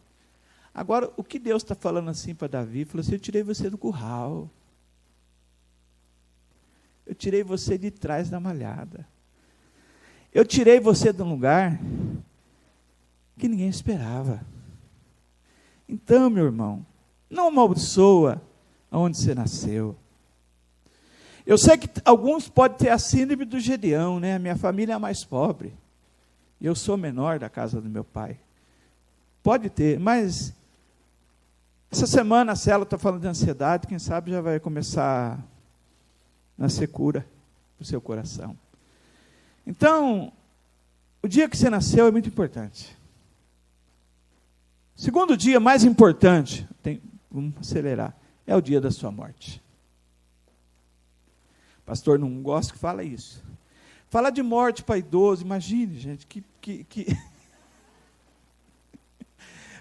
[0.75, 2.87] Agora, o que Deus está falando assim para Davi?
[2.87, 4.49] Falou assim: Eu tirei você do curral.
[7.07, 9.07] Eu tirei você de trás da malhada.
[10.33, 11.79] Eu tirei você de um lugar
[13.37, 14.41] que ninguém esperava.
[15.87, 16.87] Então, meu irmão,
[17.29, 18.41] não amaldiçoa
[18.91, 19.95] onde você nasceu.
[21.45, 24.37] Eu sei que alguns podem ter a síndrome do Gedeão, né?
[24.37, 25.75] A minha família é a mais pobre.
[26.63, 28.39] Eu sou menor da casa do meu pai.
[29.43, 30.55] Pode ter, mas
[31.91, 35.39] essa semana a célula está falando de ansiedade, quem sabe já vai começar a
[36.57, 37.27] nascer cura
[37.77, 38.57] para o seu coração.
[39.67, 40.33] Então,
[41.21, 42.97] o dia que você nasceu é muito importante.
[44.95, 49.61] Segundo dia mais importante, tem, vamos acelerar, é o dia da sua morte.
[51.85, 53.43] Pastor não gosta que fala isso.
[54.13, 56.45] Falar de morte para idoso, imagine, gente, que.
[56.61, 57.07] que, que...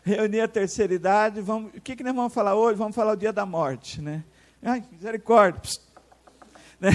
[0.06, 2.78] Reunir a terceira idade, vamos, o que, que nós vamos falar hoje?
[2.78, 4.24] Vamos falar o dia da morte, né?
[4.64, 5.78] Ai, misericórdia.
[6.80, 6.92] Né?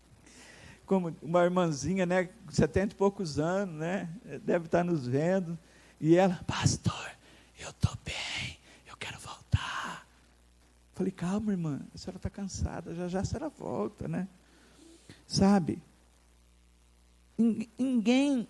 [0.86, 4.08] como uma irmãzinha, né, 70 e poucos anos, né,
[4.42, 5.58] deve estar nos vendo,
[6.00, 7.10] e ela, pastor,
[7.60, 10.06] eu estou bem, eu quero voltar.
[10.94, 14.26] Falei, calma, irmã, a senhora está cansada, já já a senhora volta, né?
[15.26, 15.82] Sabe?
[17.38, 18.48] Ninguém,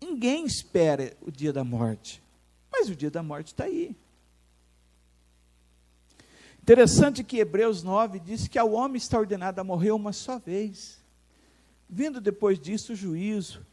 [0.00, 2.22] ninguém espera o dia da morte,
[2.70, 3.94] mas o dia da morte está aí.
[6.62, 11.02] Interessante que Hebreus 9 diz que ao homem está ordenado a morrer uma só vez,
[11.90, 13.66] vindo depois disso o juízo.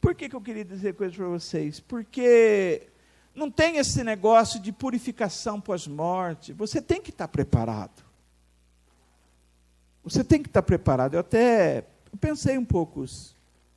[0.00, 1.80] Por que, que eu queria dizer coisa para vocês?
[1.80, 2.88] Porque
[3.34, 6.52] não tem esse negócio de purificação pós-morte.
[6.52, 8.02] Você tem que estar preparado.
[10.02, 11.14] Você tem que estar preparado.
[11.14, 11.84] Eu até
[12.20, 13.04] pensei um pouco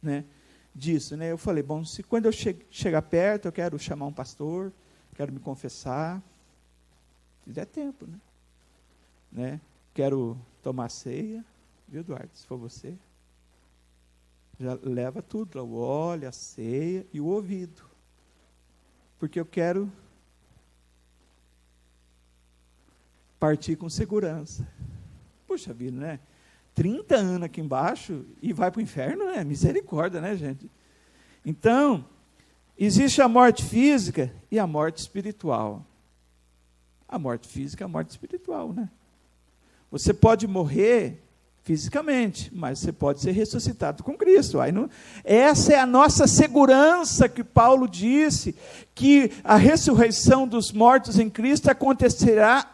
[0.03, 0.25] né,
[0.73, 1.15] disso.
[1.15, 1.31] Né?
[1.31, 4.71] Eu falei, bom, se quando eu che chegar perto, eu quero chamar um pastor,
[5.15, 6.21] quero me confessar.
[7.43, 8.19] Se der tempo, né?
[9.31, 9.61] né?
[9.93, 11.43] Quero tomar ceia,
[11.87, 12.29] viu, Eduardo?
[12.33, 12.95] Se for você,
[14.59, 17.83] já leva tudo, o óleo, a ceia e o ouvido.
[19.19, 19.91] Porque eu quero
[23.39, 24.67] partir com segurança.
[25.45, 26.19] Puxa vida, né?
[26.73, 29.43] 30 anos aqui embaixo e vai para o inferno, né?
[29.43, 30.69] Misericórdia, né, gente?
[31.45, 32.05] Então,
[32.77, 35.85] existe a morte física e a morte espiritual.
[37.07, 38.89] A morte física a morte espiritual, né?
[39.91, 41.23] Você pode morrer
[41.63, 44.59] fisicamente, mas você pode ser ressuscitado com Cristo.
[44.59, 44.89] Aí não,
[45.23, 48.53] essa é a nossa segurança que Paulo disse
[48.93, 52.67] que a ressurreição dos mortos em Cristo acontecerá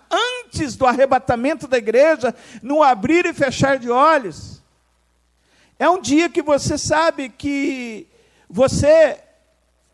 [0.49, 4.61] antes do arrebatamento da igreja, no abrir e fechar de olhos.
[5.77, 8.07] É um dia que você sabe que
[8.49, 9.19] você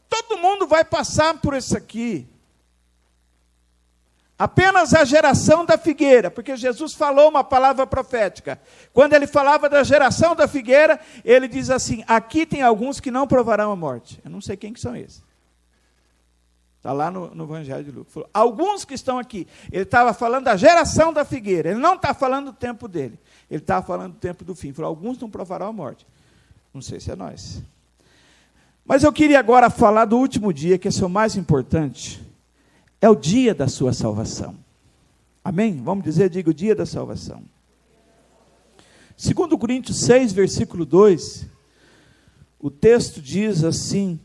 [0.10, 2.28] todo mundo vai passar por isso aqui.
[4.38, 8.60] Apenas a geração da figueira, porque Jesus falou uma palavra profética.
[8.94, 13.28] Quando ele falava da geração da figueira, ele diz assim: aqui tem alguns que não
[13.28, 14.20] provarão a morte.
[14.26, 15.24] Eu não sei quem que são esses.
[16.86, 18.14] Está lá no, no, Evangelho de Lucas.
[18.14, 19.48] Falou, alguns que estão aqui.
[19.72, 21.72] Ele estava falando da geração da figueira.
[21.72, 23.18] Ele não está falando do tempo dele.
[23.50, 24.72] Ele estava falando do tempo do fim.
[24.72, 26.06] Falou, alguns não provarão a morte.
[26.72, 27.60] Não sei se é nós.
[28.86, 32.24] Mas eu queria agora falar do último dia, que é o mais importante
[33.02, 34.56] é o dia da sua salvação.
[35.44, 35.82] Amém?
[35.84, 37.42] Vamos dizer, diga o dia da salvação.
[39.18, 41.48] Segundo Coríntios 6, versículo 2,
[42.60, 44.20] o texto diz assim: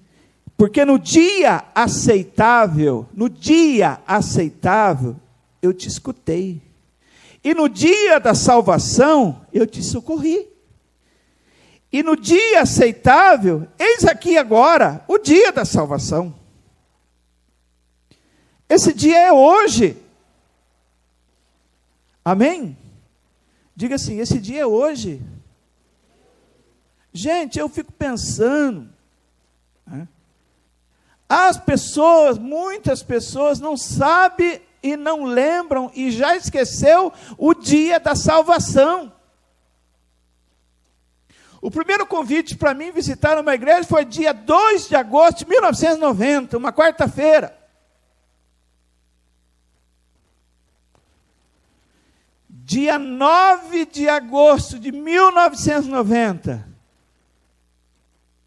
[0.60, 5.16] Porque no dia aceitável, no dia aceitável,
[5.62, 6.60] eu te escutei.
[7.42, 10.46] E no dia da salvação, eu te socorri.
[11.90, 16.38] E no dia aceitável, eis aqui agora o dia da salvação.
[18.68, 19.96] Esse dia é hoje.
[22.22, 22.76] Amém?
[23.74, 25.22] Diga assim: esse dia é hoje.
[27.14, 28.90] Gente, eu fico pensando.
[29.86, 30.06] Né?
[31.32, 38.16] As pessoas, muitas pessoas não sabem e não lembram e já esqueceu o dia da
[38.16, 39.12] salvação.
[41.62, 46.58] O primeiro convite para mim visitar uma igreja foi dia 2 de agosto de 1990,
[46.58, 47.60] uma quarta-feira.
[52.70, 56.68] dia 9 de agosto de 1990,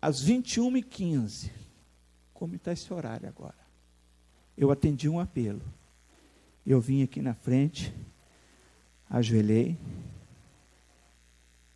[0.01, 1.62] às 21h15.
[2.43, 3.55] Como está esse horário agora?
[4.57, 5.61] Eu atendi um apelo.
[6.67, 7.95] Eu vim aqui na frente,
[9.09, 9.77] ajoelhei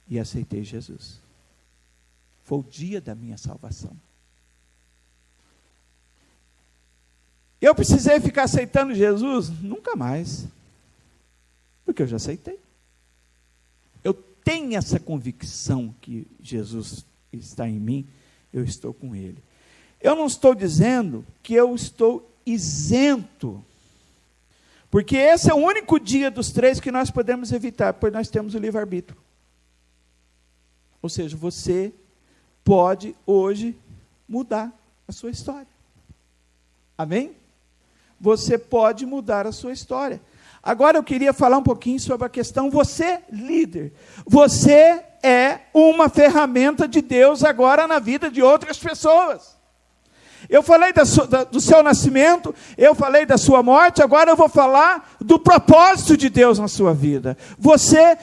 [0.09, 1.21] e aceitei Jesus.
[2.43, 3.95] Foi o dia da minha salvação.
[7.61, 9.47] Eu precisei ficar aceitando Jesus?
[9.61, 10.49] Nunca mais.
[11.85, 12.59] Porque eu já aceitei.
[14.03, 18.05] Eu tenho essa convicção que Jesus está em mim,
[18.51, 19.46] eu estou com Ele.
[20.01, 23.63] Eu não estou dizendo que eu estou isento,
[24.89, 28.55] porque esse é o único dia dos três que nós podemos evitar, pois nós temos
[28.55, 29.17] o livre-arbítrio.
[31.01, 31.93] Ou seja, você
[32.63, 33.77] pode hoje
[34.27, 34.71] mudar
[35.07, 35.67] a sua história.
[36.97, 37.35] Amém?
[38.19, 40.21] Você pode mudar a sua história.
[40.63, 43.93] Agora eu queria falar um pouquinho sobre a questão você, líder.
[44.25, 49.56] Você é uma ferramenta de Deus agora na vida de outras pessoas.
[50.49, 54.35] Eu falei da sua, da, do seu nascimento, eu falei da sua morte, agora eu
[54.35, 57.37] vou falar do propósito de Deus na sua vida.
[57.59, 58.17] Você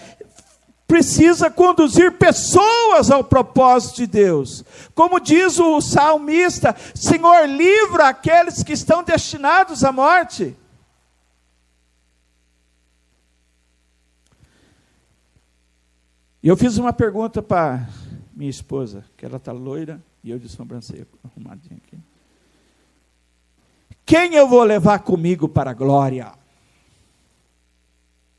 [0.86, 4.64] precisa conduzir pessoas ao propósito de Deus.
[4.94, 10.56] Como diz o salmista: Senhor, livra aqueles que estão destinados à morte.
[16.42, 17.88] E eu fiz uma pergunta para
[18.34, 21.98] minha esposa, que ela está loira e eu de sobrancelha arrumadinha aqui.
[24.04, 26.32] Quem eu vou levar comigo para a glória?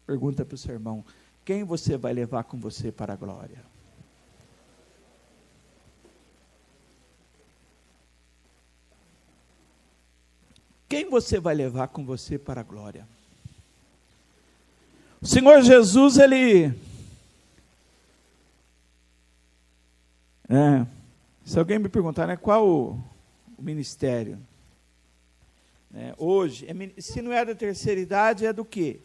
[0.06, 1.04] Pergunta para o seu irmão:
[1.44, 3.64] quem você vai levar com você para a glória?
[10.88, 13.08] Quem você vai levar com você para a glória?
[15.20, 16.68] O Senhor Jesus, ele.
[20.48, 20.86] É,
[21.44, 23.04] se alguém me perguntar, né, qual o,
[23.58, 24.40] o ministério?
[25.94, 29.00] É, hoje, é, se não é da terceira idade, é do quê?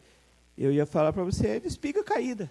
[0.56, 2.50] Eu ia falar para você, é de espiga caída.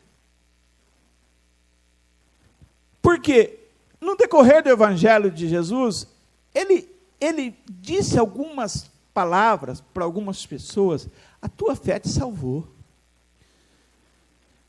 [3.02, 3.60] Porque,
[4.00, 6.08] no decorrer do Evangelho de Jesus,
[6.54, 6.90] ele,
[7.20, 11.08] ele disse algumas palavras para algumas pessoas:
[11.42, 12.68] a tua fé te salvou.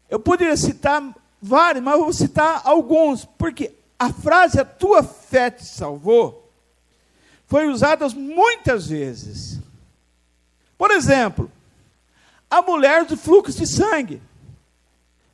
[0.09, 5.65] Eu poderia citar vários, mas vou citar alguns, porque a frase a tua fé te
[5.65, 6.50] salvou
[7.51, 9.61] foi usada muitas vezes.
[10.79, 11.53] Por exemplo,
[12.49, 14.23] a mulher do fluxo de sangue,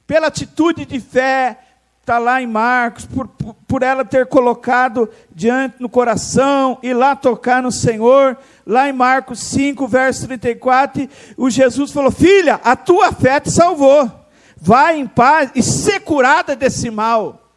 [0.04, 1.60] pela atitude de fé,
[2.00, 7.14] está lá em Marcos, por, por, por, ela ter colocado diante no coração e lá
[7.14, 13.12] tocar no Senhor, lá em Marcos 5, verso 34, o Jesus falou: Filha, a tua
[13.12, 14.10] fé te salvou
[14.56, 17.52] vai em paz e ser curada desse mal.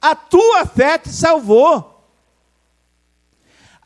[0.00, 1.97] A tua fé te salvou.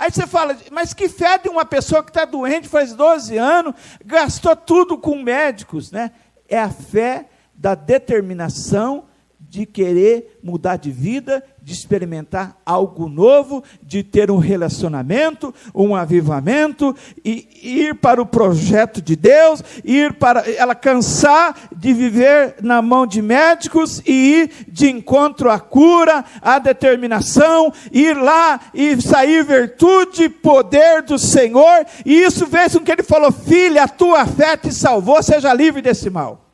[0.03, 3.73] Aí você fala, mas que fé de uma pessoa que está doente faz 12 anos,
[4.05, 6.11] gastou tudo com médicos, né?
[6.49, 9.05] É a fé da determinação
[9.39, 16.95] de querer mudar de vida, de experimentar algo novo, de ter um relacionamento, um avivamento,
[17.25, 23.07] e ir para o projeto de Deus, ir para ela cansar de viver na mão
[23.07, 30.29] de médicos e ir de encontro à cura, à determinação, ir lá e sair virtude,
[30.29, 34.73] poder do Senhor, e isso fez com que ele falou: "Filha, a tua fé te
[34.73, 36.45] salvou, seja livre desse mal".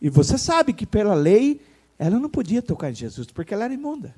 [0.00, 1.60] E você sabe que pela lei
[2.02, 4.14] ela não podia tocar em Jesus, porque ela era imunda.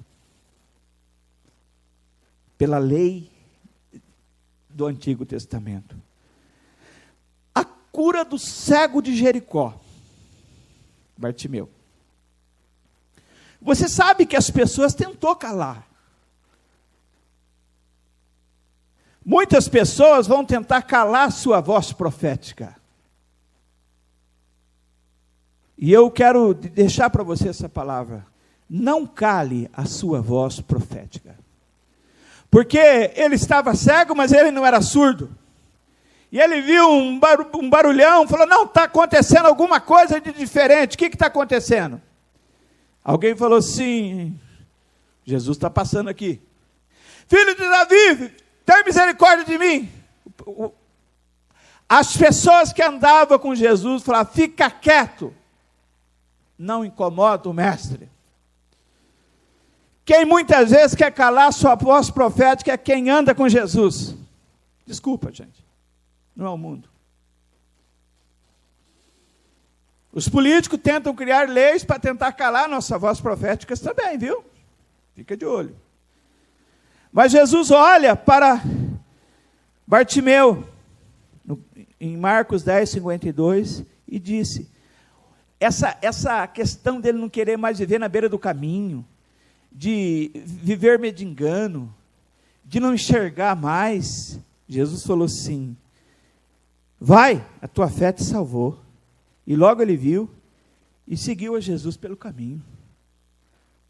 [2.57, 3.29] Pela lei
[4.71, 6.01] do Antigo Testamento.
[7.53, 9.81] A cura do cego de Jericó,
[11.19, 11.69] Bartimeu.
[13.61, 15.85] Você sabe que as pessoas tentou calar.
[19.27, 22.81] Muitas pessoas vão tentar calar sua voz profética.
[25.83, 28.25] E eu quero deixar para você essa palavra.
[28.71, 31.37] Não cale a sua voz profética.
[32.49, 32.79] Porque
[33.17, 35.37] ele estava cego, mas ele não era surdo.
[36.31, 37.19] E ele viu um,
[37.69, 40.95] barulhão, falou: Não, está acontecendo alguma coisa de diferente.
[40.95, 42.01] O que está acontecendo?
[43.03, 44.39] Alguém falou assim:
[45.25, 46.41] Jesus está passando aqui.
[47.27, 48.33] Filho de Davi,
[48.65, 49.91] tem misericórdia de mim.
[51.89, 55.35] As pessoas que andavam com Jesus falavam: Fica quieto
[56.63, 58.09] não incomoda o mestre.
[60.05, 64.15] Quem muitas vezes quer calar sua voz profética é quem anda com Jesus.
[64.87, 65.65] Desculpa, gente.
[66.37, 66.89] Não é o mundo.
[70.13, 74.45] Os políticos tentam criar leis para tentar calar nossa voz profética também, viu?
[75.15, 75.77] Fica de olho.
[77.13, 78.63] Mas Jesus olha para
[79.87, 80.65] Bartimeu,
[82.01, 84.72] em Marcos 10, 52, e disse:
[85.63, 89.07] essa, essa questão dele não querer mais viver na beira do caminho,
[89.71, 91.95] de viver de engano,
[92.65, 95.77] de não enxergar mais, Jesus falou assim:
[97.01, 98.81] Vai, a tua fé te salvou.
[99.47, 100.31] E logo ele viu
[101.07, 102.63] e seguiu a Jesus pelo caminho.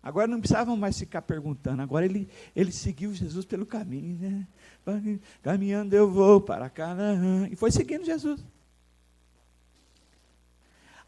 [0.02, 4.18] Agora não precisavam mais ficar perguntando, agora ele, ele seguiu Jesus pelo caminho.
[4.18, 5.18] Né?
[5.42, 7.48] Caminhando eu vou para Canaã.
[7.50, 8.44] E foi seguindo Jesus.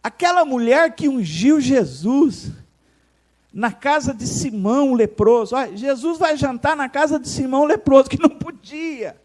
[0.05, 2.53] Aquela mulher que ungiu Jesus
[3.51, 5.57] na casa de Simão leproso.
[5.57, 9.17] Olha, Jesus vai jantar na casa de Simão leproso, que não podia.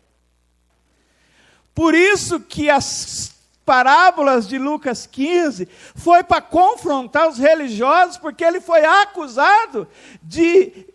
[1.76, 3.36] Por isso que as
[3.66, 9.86] parábolas de Lucas 15 foi para confrontar os religiosos, porque ele foi acusado
[10.24, 10.88] de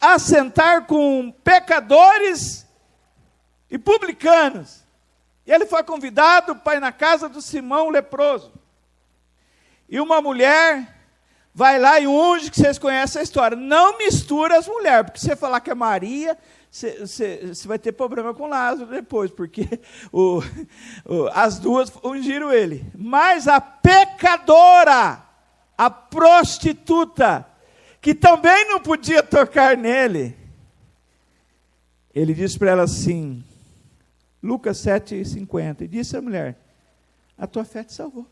[0.00, 2.66] assentar com pecadores
[3.70, 4.84] e publicanos.
[5.46, 8.52] E ele foi convidado para ir na casa do Simão leproso.
[9.88, 10.94] E uma mulher
[11.54, 13.56] vai lá e unge, que vocês conhecem a história.
[13.56, 16.36] Não mistura as mulheres, porque você falar que é Maria,
[16.70, 19.80] você, você, você vai ter problema com Lázaro depois, porque
[20.12, 20.42] o,
[21.04, 22.84] o, as duas ungiram ele.
[22.94, 25.26] Mas a pecadora
[25.76, 27.46] a prostituta,
[28.00, 30.36] que também não podia tocar nele,
[32.14, 33.44] ele disse para ela assim,
[34.42, 36.56] Lucas 7,50, e disse à mulher:
[37.36, 38.26] A tua fé te salvou.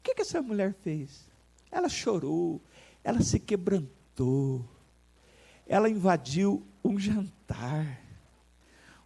[0.00, 1.28] O que, que essa mulher fez?
[1.70, 2.60] Ela chorou,
[3.04, 4.64] ela se quebrantou,
[5.66, 8.00] ela invadiu um jantar.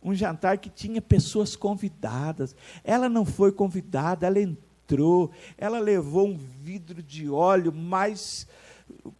[0.01, 2.55] Um jantar que tinha pessoas convidadas.
[2.85, 8.47] Ela não foi convidada, ela entrou, ela levou um vidro de óleo mais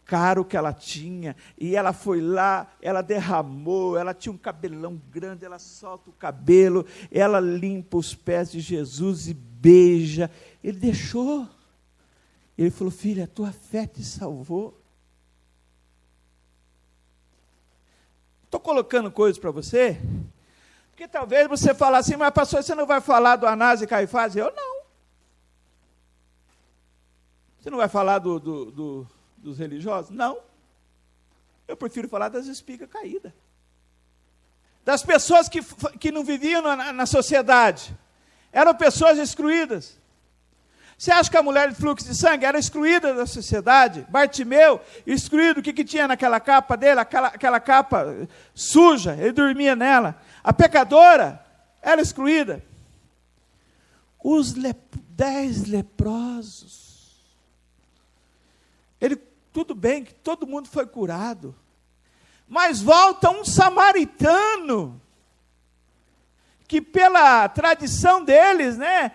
[0.05, 5.43] caro que ela tinha, e ela foi lá, ela derramou, ela tinha um cabelão grande,
[5.43, 10.29] ela solta o cabelo, ela limpa os pés de Jesus e beija.
[10.63, 11.47] Ele deixou.
[12.57, 14.79] Ele falou: Filha, a tua fé te salvou.
[18.45, 19.99] Estou colocando coisas para você,
[20.91, 24.35] porque talvez você fale assim, mas pastor, você não vai falar do Anás e Caifás?
[24.35, 24.85] Eu não.
[27.59, 30.11] Você não vai falar do, do, do, dos religiosos?
[30.11, 30.39] Não.
[31.67, 33.33] Eu prefiro falar das espigas caídas.
[34.85, 35.61] Das pessoas que,
[35.99, 37.97] que não viviam na, na sociedade.
[38.51, 39.99] Eram pessoas excluídas.
[40.97, 44.05] Você acha que a mulher de fluxo de sangue era excluída da sociedade?
[44.09, 46.99] Bartimeu, excluído, o que, que tinha naquela capa dele?
[46.99, 50.19] Aquela, aquela capa suja, ele dormia nela.
[50.43, 51.43] A pecadora
[51.81, 52.63] era excluída.
[54.23, 57.23] Os lep dez leprosos.
[58.99, 59.17] Ele,
[59.51, 61.55] tudo bem que todo mundo foi curado.
[62.47, 65.01] Mas volta um samaritano
[66.67, 69.11] que pela tradição deles, né,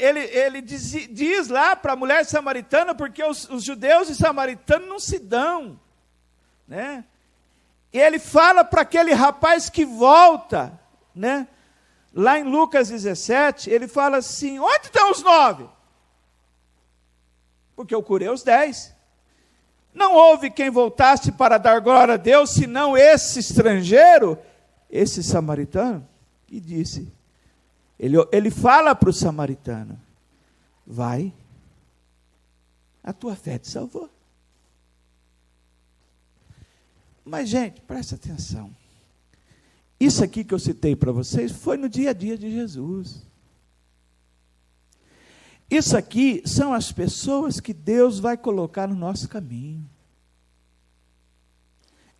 [0.00, 4.88] ele, ele diz, diz lá para a mulher samaritana, porque os, os, judeus e samaritanos
[4.88, 5.78] não se dão,
[6.66, 7.04] né,
[7.92, 10.78] e ele fala para aquele rapaz que volta,
[11.14, 11.46] né,
[12.12, 15.68] lá em Lucas 17, ele fala assim, onde estão os nove?
[17.76, 18.92] Porque eu curei os dez,
[19.94, 24.36] não houve quem voltasse para dar glória a Deus, senão esse estrangeiro,
[24.90, 26.08] esse samaritano,
[26.52, 27.10] e disse:
[27.98, 29.98] ele, ele fala para o samaritano:
[30.86, 31.32] Vai,
[33.02, 34.10] a tua fé te salvou.
[37.24, 38.70] Mas, gente, presta atenção.
[39.98, 43.22] Isso aqui que eu citei para vocês foi no dia a dia de Jesus.
[45.70, 49.88] Isso aqui são as pessoas que Deus vai colocar no nosso caminho.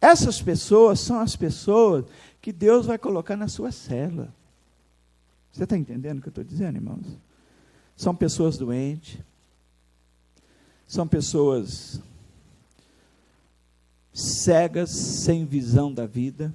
[0.00, 2.06] Essas pessoas são as pessoas
[2.42, 4.34] que Deus vai colocar na sua célula.
[5.52, 7.06] Você está entendendo o que eu estou dizendo, irmãos?
[7.96, 9.20] São pessoas doentes,
[10.88, 12.02] são pessoas
[14.12, 16.52] cegas, sem visão da vida,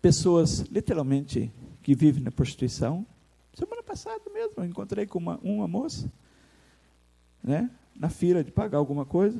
[0.00, 3.04] pessoas literalmente que vivem na prostituição.
[3.52, 6.10] Semana passada mesmo, eu encontrei com uma, uma moça,
[7.42, 9.38] né, na fila de pagar alguma coisa.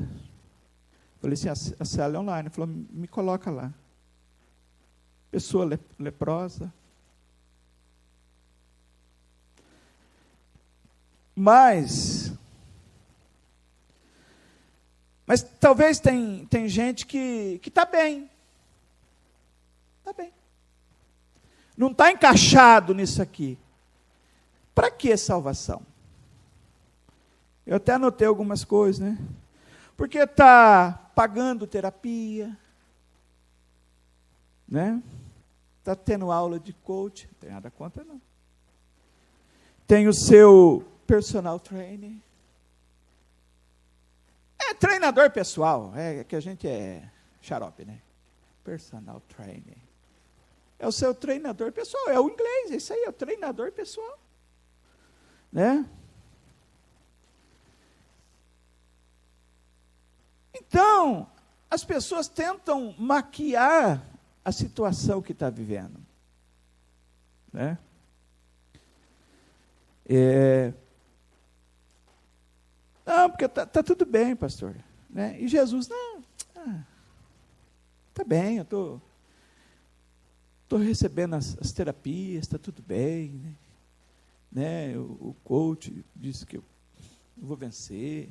[1.23, 1.49] Falei assim,
[1.79, 2.51] a, cela é online.
[2.51, 3.73] Falou, me coloca lá.
[5.31, 6.75] Pessoa le, leprosa.
[11.35, 12.33] Mas,
[15.25, 18.29] mas talvez tem, tem gente que está bem.
[20.01, 20.33] Está bem.
[21.77, 23.57] Não está encaixado nisso aqui.
[24.75, 25.83] Para que salvação?
[27.65, 29.17] Eu até anotei algumas coisas, né?
[29.97, 32.57] Porque está pagando terapia,
[34.69, 35.03] né?
[35.79, 38.21] Está tendo aula de coach, não tem nada contra não.
[39.87, 42.13] Tem o seu personal trainer.
[44.59, 47.11] É treinador pessoal, é que a gente é
[47.41, 48.01] xarope, né?
[48.65, 49.77] Personal trainer.
[50.79, 54.19] É o seu treinador pessoal, é o inglês, é isso aí, é o treinador pessoal.
[55.53, 55.85] Né?
[60.55, 61.27] Então,
[61.71, 64.07] as pessoas tentam maquiar
[64.45, 65.99] a situação que está vivendo.
[67.53, 67.79] Né?
[70.07, 70.73] É...
[73.07, 74.77] Não, porque está tá tudo bem, pastor.
[75.09, 75.41] Né?
[75.41, 76.23] E Jesus, não,
[76.57, 76.85] ah,
[78.27, 79.01] bem, eu estou
[80.69, 83.31] tô, tô recebendo as, as terapias, está tudo bem.
[83.31, 83.55] Né?
[84.53, 84.99] Né?
[84.99, 86.65] O, o coach disse que eu
[87.37, 88.31] vou vencer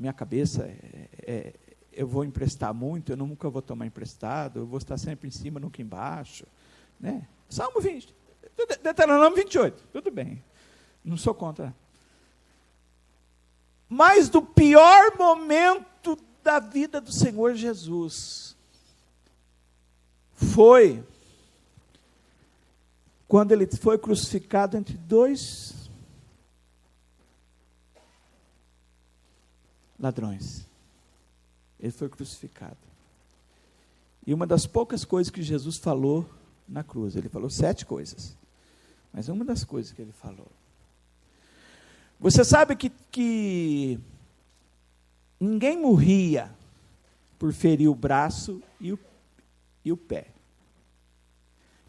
[0.00, 0.89] minha cabeça é,
[1.26, 1.54] é,
[1.92, 5.60] eu vou emprestar muito, eu nunca vou tomar emprestado, eu vou estar sempre em cima,
[5.60, 6.46] nunca embaixo.
[6.98, 7.26] Né?
[7.48, 8.14] Salmo 20,
[8.82, 10.42] Deuteronômio 28, tudo bem,
[11.04, 11.74] não sou contra.
[13.88, 18.56] Mas do pior momento da vida do Senhor Jesus
[20.34, 21.04] foi
[23.26, 25.90] quando ele foi crucificado entre dois
[29.98, 30.69] ladrões.
[31.80, 32.76] Ele foi crucificado.
[34.26, 36.28] E uma das poucas coisas que Jesus falou
[36.68, 38.36] na cruz, ele falou sete coisas.
[39.12, 40.46] Mas uma das coisas que ele falou.
[42.20, 43.98] Você sabe que, que
[45.40, 46.54] ninguém morria
[47.38, 48.98] por ferir o braço e o,
[49.82, 50.26] e o pé.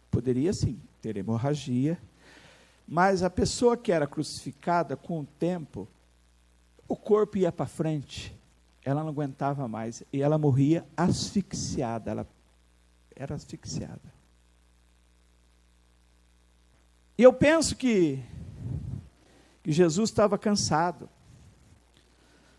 [0.09, 1.99] Poderia sim ter hemorragia,
[2.87, 5.87] mas a pessoa que era crucificada, com o tempo,
[6.87, 8.33] o corpo ia para frente,
[8.83, 12.27] ela não aguentava mais e ela morria asfixiada, ela
[13.15, 14.21] era asfixiada.
[17.17, 18.19] E eu penso que,
[19.61, 21.07] que Jesus estava cansado.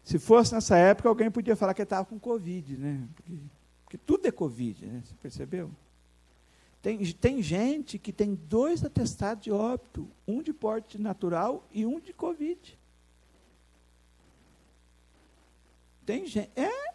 [0.04, 3.08] Se fosse nessa época, alguém podia falar que ele estava com Covid, né?
[3.14, 3.32] Porque,
[3.84, 5.02] porque, tudo é Covid, né?
[5.04, 5.70] Você percebeu?
[6.80, 12.00] Tem, tem gente que tem dois atestados de óbito, um de porte natural e um
[12.00, 12.78] de Covid.
[16.12, 16.50] Tem gente.
[16.54, 16.92] É.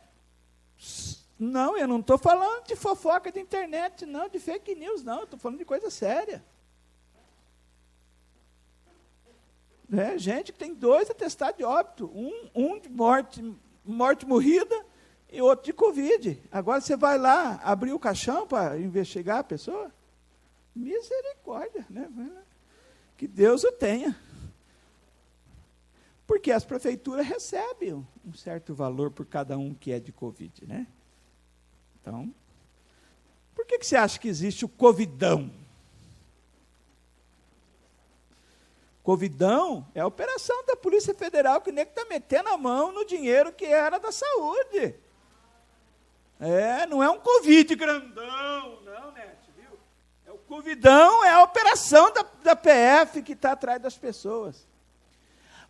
[1.39, 5.23] Não, eu não estou falando de fofoca de internet, não, de fake news, não.
[5.23, 6.45] Estou falando de coisa séria.
[9.91, 14.85] É, gente que tem dois atestados de óbito, um, um de morte, morte morrida
[15.31, 16.39] e outro de Covid.
[16.51, 19.91] Agora você vai lá abrir o caixão para investigar a pessoa?
[20.75, 22.07] Misericórdia, né?
[23.17, 24.15] Que Deus o tenha.
[26.27, 30.85] Porque as prefeituras recebem um certo valor por cada um que é de Covid, né?
[32.01, 32.35] Então,
[33.55, 35.49] por que, que você acha que existe o Covidão?
[39.01, 43.53] Covidão é a operação da Polícia Federal que nem está metendo a mão no dinheiro
[43.53, 44.95] que era da saúde.
[46.41, 49.79] É, não é um Covid grandão, não, Net, viu?
[50.25, 54.67] É o Covidão, é a operação da, da PF que está atrás das pessoas.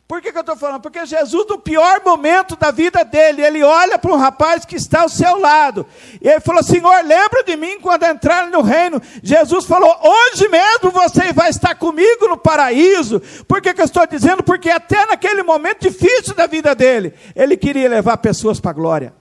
[0.07, 0.81] Por que, que eu estou falando?
[0.81, 5.01] Porque Jesus, no pior momento da vida dele, ele olha para um rapaz que está
[5.01, 5.85] ao seu lado.
[6.21, 9.01] E ele falou: Senhor, lembra de mim quando entrar no reino.
[9.21, 13.21] Jesus falou: Hoje mesmo você vai estar comigo no paraíso.
[13.45, 14.41] Por que, que eu estou dizendo?
[14.43, 19.13] Porque até naquele momento difícil da vida dele, ele queria levar pessoas para a glória.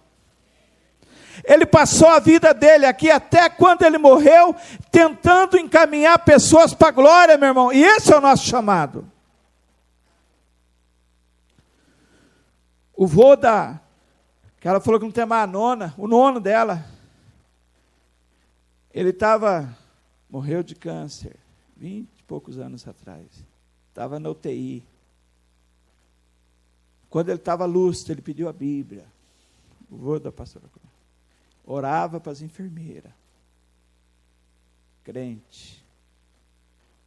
[1.42, 4.54] Ele passou a vida dele aqui até quando ele morreu,
[4.92, 7.72] tentando encaminhar pessoas para a glória, meu irmão.
[7.72, 9.15] E esse é o nosso chamado.
[12.96, 13.80] O vô da.
[14.58, 16.84] Que ela falou que não tem mais a nona, o nono dela.
[18.92, 19.76] Ele estava.
[20.28, 21.36] Morreu de câncer,
[21.76, 23.26] vinte e poucos anos atrás.
[23.90, 24.82] Estava na UTI.
[27.08, 29.06] Quando ele estava lúcido, ele pediu a Bíblia.
[29.88, 30.66] O vô da pastora.
[31.64, 33.12] Orava para as enfermeiras.
[35.04, 35.84] Crente.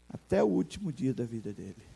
[0.08, 1.90] Até o último dia da vida dele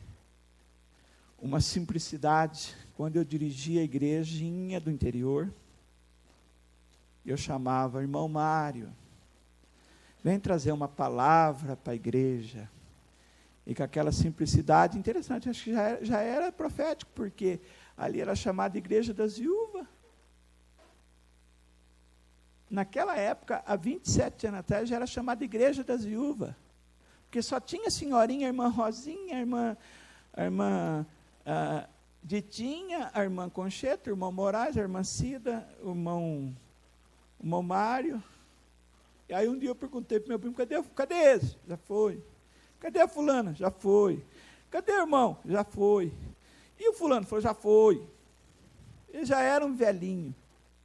[1.44, 2.74] uma simplicidade.
[2.96, 5.52] Quando eu dirigia a igrejinha do interior,
[7.26, 8.94] eu chamava irmão Mário,
[10.24, 12.70] vem trazer uma palavra para a igreja.
[13.66, 17.62] E com aquela simplicidade interessante, acho que já era, já era profético, porque
[17.98, 19.88] ali era chamada Igreja das Viúvas.
[22.70, 26.54] Naquela época, há 27 anos atrás, já era chamada Igreja das Viúvas.
[27.26, 29.78] Porque só tinha a senhorinha, a irmã Rosinha, a irmã,
[30.34, 31.06] a irmã
[31.46, 31.88] ah,
[32.24, 36.56] Ditinha, a irmã Concheta, o irmão Moraes, a irmã Cida, o irmão,
[37.38, 38.24] o irmão Mário.
[39.28, 41.58] E aí um dia eu perguntei para meu primo, cadê, cadê esse?
[41.68, 42.24] Já foi.
[42.80, 43.54] Cadê a fulana?
[43.54, 44.24] Já foi.
[44.72, 45.38] Cadê o irmão?
[45.46, 46.14] Já foi.
[46.80, 47.26] E o fulano?
[47.26, 48.08] Falou, já foi.
[49.10, 50.34] Ele já era um velhinho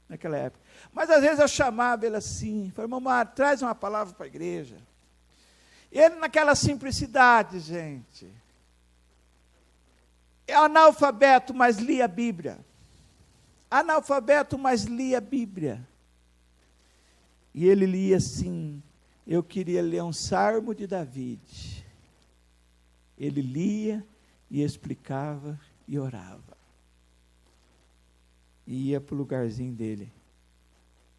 [0.09, 0.64] naquela época.
[0.93, 4.28] Mas às vezes eu chamava ele assim, falei, irmão Mário, traz uma palavra para a
[4.28, 4.76] igreja.
[5.93, 8.28] Ele naquela simplicidade, gente
[10.53, 12.59] analfabeto, mas lia a Bíblia.
[13.70, 15.86] Analfabeto, mas lia a Bíblia.
[17.55, 18.82] E ele lia assim:
[19.26, 21.84] Eu queria ler um salmo de David.
[23.16, 24.07] Ele lia
[24.51, 26.57] e explicava e orava.
[28.66, 30.12] E ia para o lugarzinho dele.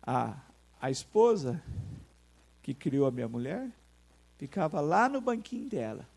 [0.01, 0.37] A,
[0.81, 1.61] a esposa
[2.63, 3.69] que criou a minha mulher
[4.37, 6.07] ficava lá no banquinho dela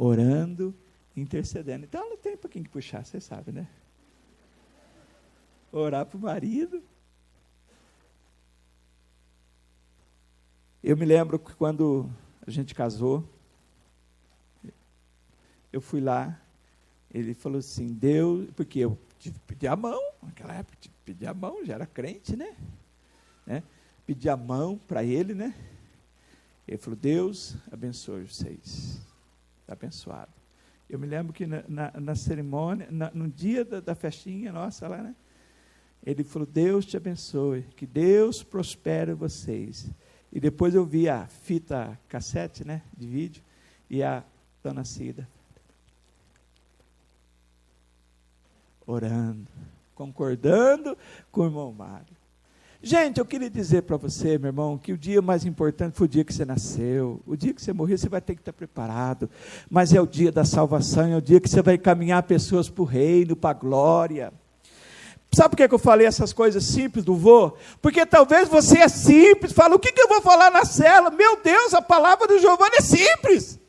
[0.00, 0.74] orando,
[1.14, 1.84] intercedendo.
[1.84, 3.68] Então ela tem um pouquinho que puxar, você sabe, né?
[5.70, 6.82] Orar para o marido.
[10.82, 12.10] Eu me lembro que quando
[12.46, 13.28] a gente casou,
[15.70, 16.40] eu fui lá,
[17.12, 18.98] ele falou assim, Deus, porque eu
[19.46, 22.56] pedir a mão, naquela época pedir a mão, já era crente, né?
[23.44, 23.62] né?
[24.06, 25.54] Pedi a mão para ele, né?
[26.66, 29.09] Ele falou, Deus abençoe vocês.
[29.70, 30.32] Está abençoado.
[30.88, 34.88] Eu me lembro que na, na, na cerimônia, na, no dia da, da, festinha nossa
[34.88, 35.14] lá, né?
[36.04, 39.88] Ele falou: Deus te abençoe, que Deus prospere vocês.
[40.32, 43.44] E depois eu vi a fita cassete, né, de vídeo,
[43.88, 44.24] e a
[44.60, 45.28] dona Cida
[48.84, 49.46] orando,
[49.94, 50.98] concordando
[51.30, 52.16] com o irmão Mário.
[52.82, 56.08] Gente, eu queria dizer para você, meu irmão, que o dia mais importante foi o
[56.08, 57.20] dia que você nasceu.
[57.26, 59.28] O dia que você morrer, você vai ter que estar preparado.
[59.68, 62.80] Mas é o dia da salvação, é o dia que você vai caminhar pessoas para
[62.80, 64.32] o reino, para a glória.
[65.30, 67.52] Sabe por que eu falei essas coisas simples do vô?
[67.82, 71.10] Porque talvez você é simples, fala, o que, que eu vou falar na cela?
[71.10, 73.60] Meu Deus, a palavra do Giovanni é simples.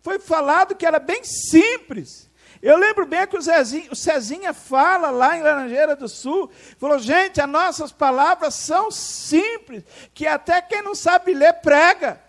[0.00, 2.27] Foi falado que era bem simples.
[2.60, 6.98] Eu lembro bem que o, Zezinho, o Cezinha fala lá em Laranjeira do Sul, falou,
[6.98, 12.20] gente, as nossas palavras são simples, que até quem não sabe ler prega.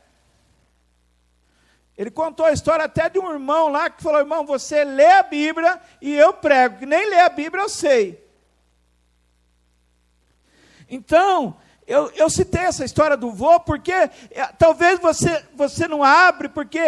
[1.97, 5.23] Ele contou a história até de um irmão lá que falou, irmão, você lê a
[5.23, 8.23] Bíblia e eu prego, que nem lê a Bíblia eu sei.
[10.89, 11.57] Então,
[11.89, 14.11] eu, eu citei essa história do vô porque é,
[14.59, 16.79] talvez você, você não abre porque,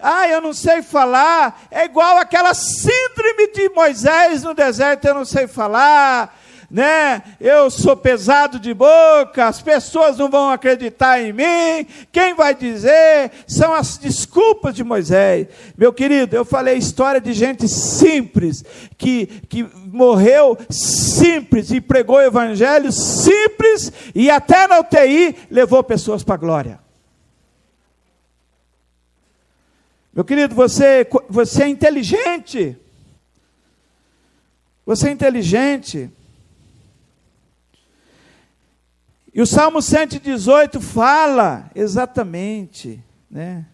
[0.00, 1.62] ah, eu não sei falar.
[1.70, 6.36] É igual aquela síndrome de Moisés no deserto, eu não sei falar
[6.70, 7.22] né?
[7.40, 11.86] Eu sou pesado de boca, as pessoas não vão acreditar em mim.
[12.12, 13.32] Quem vai dizer?
[13.46, 15.48] São as desculpas de Moisés.
[15.76, 18.64] Meu querido, eu falei história de gente simples
[18.96, 26.22] que que morreu simples e pregou o evangelho simples e até na UTI levou pessoas
[26.22, 26.78] para a glória.
[30.12, 32.76] Meu querido, você, você é inteligente.
[34.84, 36.10] Você é inteligente.
[39.32, 43.64] E o Salmo 118 fala exatamente, né?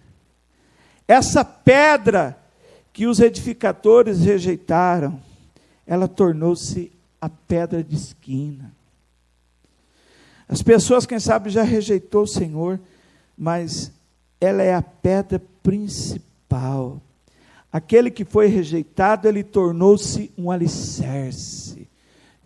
[1.09, 2.37] Essa pedra
[2.93, 5.21] que os edificadores rejeitaram,
[5.87, 8.75] ela tornou-se a pedra de esquina.
[10.49, 12.79] As pessoas, quem sabe, já rejeitou o Senhor,
[13.37, 13.93] mas
[14.41, 17.01] ela é a pedra principal.
[17.73, 21.89] Aquele que foi rejeitado, ele tornou-se um alicerce.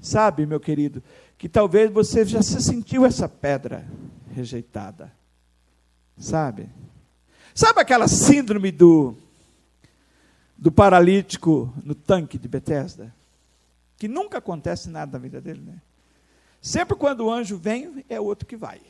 [0.01, 1.03] Sabe, meu querido,
[1.41, 3.89] que talvez você já se sentiu essa pedra
[4.31, 5.11] rejeitada.
[6.19, 6.69] Sabe?
[7.55, 9.17] Sabe aquela síndrome do
[10.55, 13.15] do paralítico no tanque de Betesda?
[13.97, 15.81] Que nunca acontece nada na vida dele, né?
[16.61, 18.83] Sempre quando o anjo vem, é outro que vai.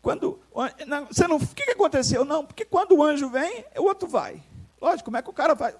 [0.00, 0.40] Quando
[0.86, 2.24] não, você não, o que, que aconteceu?
[2.24, 4.42] Não, porque quando o anjo vem, o outro vai.
[4.80, 5.74] Lógico, como é que o cara vai?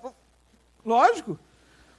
[0.85, 1.39] Lógico.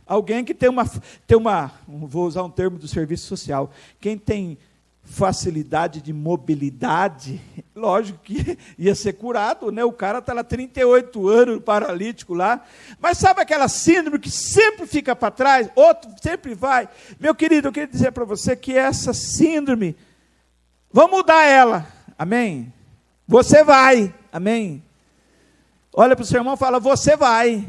[0.05, 0.85] Alguém que tem uma,
[1.25, 4.57] tem uma, vou usar um termo do serviço social, quem tem
[5.03, 7.41] facilidade de mobilidade,
[7.75, 9.83] lógico que ia ser curado, né?
[9.83, 12.63] O cara está lá 38 anos, paralítico lá.
[12.99, 16.87] Mas sabe aquela síndrome que sempre fica para trás, outro sempre vai?
[17.19, 19.95] Meu querido, eu queria dizer para você que essa síndrome,
[20.91, 21.87] vamos mudar ela,
[22.17, 22.71] amém?
[23.27, 24.83] Você vai, amém?
[25.93, 27.65] Olha para o seu irmão e fala, você vai.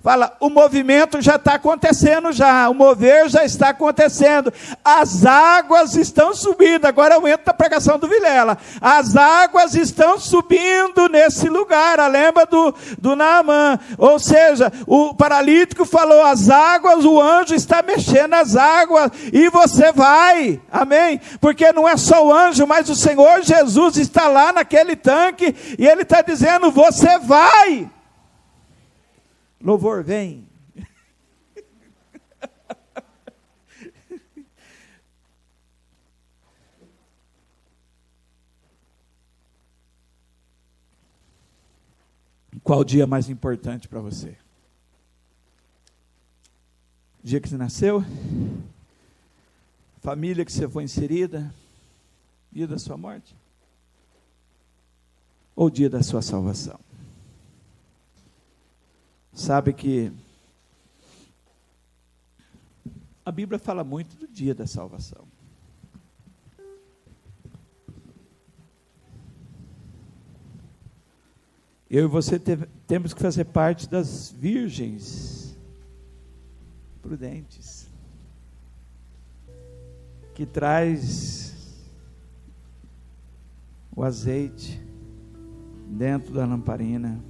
[0.00, 4.52] Fala, o movimento já está acontecendo já, o mover já está acontecendo.
[4.84, 6.86] As águas estão subindo.
[6.86, 8.56] Agora eu entro na pregação do Vilela.
[8.80, 11.98] As águas estão subindo nesse lugar.
[12.08, 13.76] Lembra do, do Naamã.
[13.98, 19.90] Ou seja, o paralítico falou: as águas, o anjo está mexendo as águas e você
[19.90, 20.60] vai.
[20.70, 21.20] Amém?
[21.40, 25.88] Porque não é só o anjo, mas o Senhor Jesus está lá naquele tanque e
[25.88, 27.90] ele está dizendo: você vai.
[29.60, 30.46] Louvor vem.
[42.62, 44.36] Qual o dia mais importante para você?
[47.22, 48.04] Dia que você nasceu?
[50.02, 51.52] Família que você foi inserida?
[52.52, 53.34] Dia da sua morte?
[55.56, 56.78] Ou dia da sua salvação?
[59.38, 60.12] Sabe que
[63.24, 65.28] a Bíblia fala muito do dia da salvação.
[71.88, 72.36] Eu e você
[72.84, 75.56] temos que fazer parte das virgens
[77.00, 77.88] prudentes,
[80.34, 81.86] que traz
[83.94, 84.82] o azeite
[85.86, 87.22] dentro da lamparina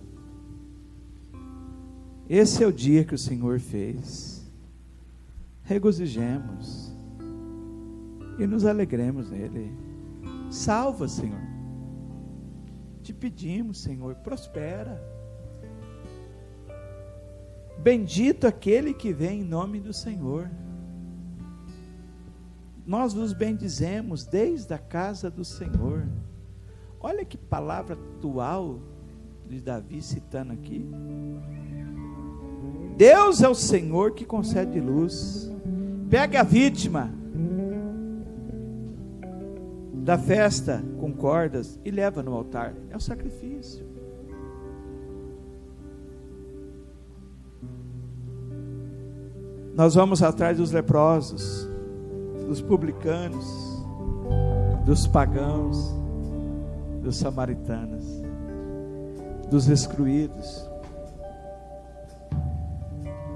[2.28, 4.46] esse é o dia que o Senhor fez.
[5.62, 6.92] Regozijemos
[8.38, 9.72] e nos alegremos nele.
[10.50, 11.40] Salva, Senhor.
[13.02, 15.02] Te pedimos, Senhor, prospera.
[17.78, 20.50] Bendito aquele que vem em nome do Senhor.
[22.86, 26.08] Nós vos bendizemos desde a casa do Senhor.
[27.00, 28.80] Olha que palavra atual
[29.46, 30.84] de Davi citando aqui.
[32.98, 35.48] Deus é o Senhor que concede luz.
[36.10, 37.08] Pega a vítima
[39.92, 42.74] da festa com cordas e leva no altar.
[42.90, 43.86] É o sacrifício.
[49.76, 51.68] Nós vamos atrás dos leprosos,
[52.48, 53.46] dos publicanos,
[54.84, 55.94] dos pagãos,
[57.00, 58.04] dos samaritanos,
[59.48, 60.67] dos excluídos.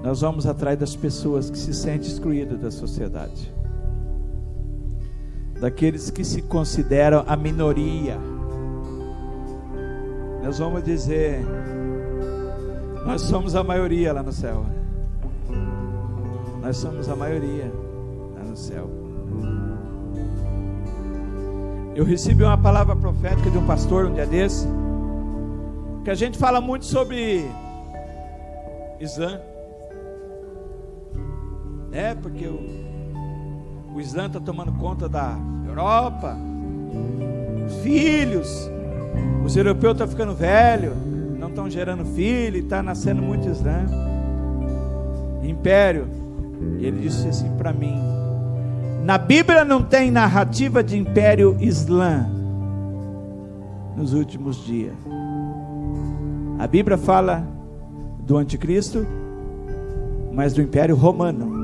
[0.03, 3.49] Nós vamos atrás das pessoas que se sentem excluídas da sociedade,
[5.61, 8.17] daqueles que se consideram a minoria.
[10.43, 11.39] Nós vamos dizer,
[13.05, 14.65] nós somos a maioria lá no céu.
[16.61, 17.71] Nós somos a maioria
[18.35, 18.89] lá no céu.
[21.95, 24.67] Eu recebi uma palavra profética de um pastor um dia desse,
[26.03, 27.45] que a gente fala muito sobre
[28.99, 29.39] Islã,
[31.93, 32.15] né?
[32.15, 35.37] Porque o, o Islã está tomando conta da
[35.67, 36.35] Europa,
[37.67, 38.69] os filhos,
[39.45, 40.93] os europeus estão ficando velhos,
[41.37, 43.85] não estão gerando filho, está nascendo muito Islã,
[45.43, 46.07] império.
[46.79, 47.95] E ele disse assim para mim:
[49.03, 52.25] Na Bíblia não tem narrativa de império islã
[53.95, 54.95] nos últimos dias.
[56.57, 57.45] A Bíblia fala
[58.19, 59.05] do anticristo,
[60.31, 61.62] mas do império romano.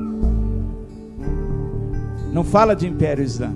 [2.32, 3.52] Não fala de império islã.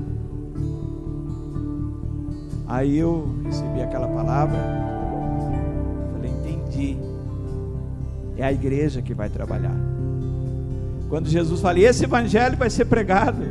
[2.67, 4.59] Aí eu recebi aquela palavra,
[6.13, 6.97] falei, entendi.
[8.37, 9.77] É a igreja que vai trabalhar.
[11.09, 13.45] Quando Jesus fala, esse evangelho vai ser pregado.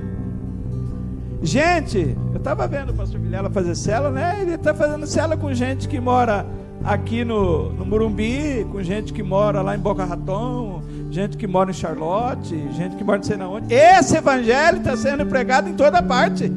[1.41, 4.39] Gente, eu estava vendo o pastor Vilela fazer cela, né?
[4.41, 6.45] Ele está fazendo cela com gente que mora
[6.83, 10.81] aqui no, no Murumbi, com gente que mora lá em Boca Raton,
[11.13, 13.71] gente que mora em Charlotte, gente que mora não sei na onde.
[13.71, 16.51] Esse evangelho está sendo pregado em toda parte.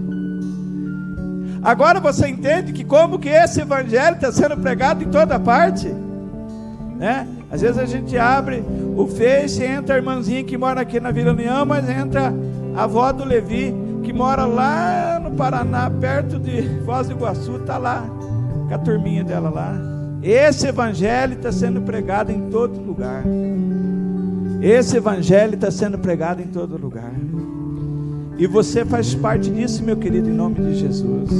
[1.62, 5.88] Agora você entende que como que esse evangelho está sendo pregado em toda parte,
[6.98, 7.28] né?
[7.50, 8.64] Às vezes a gente abre
[8.96, 12.32] o Face, entra a irmãzinha que mora aqui na Vila União, mas entra
[12.74, 17.76] a avó do Levi, que mora lá no Paraná, perto de Foz do Iguaçu, está
[17.76, 18.06] lá,
[18.68, 19.74] com a turminha dela lá.
[20.22, 23.22] Esse evangelho está sendo pregado em todo lugar.
[24.60, 27.12] Esse evangelho está sendo pregado em todo lugar.
[28.38, 31.30] E você faz parte disso, meu querido, em nome de Jesus.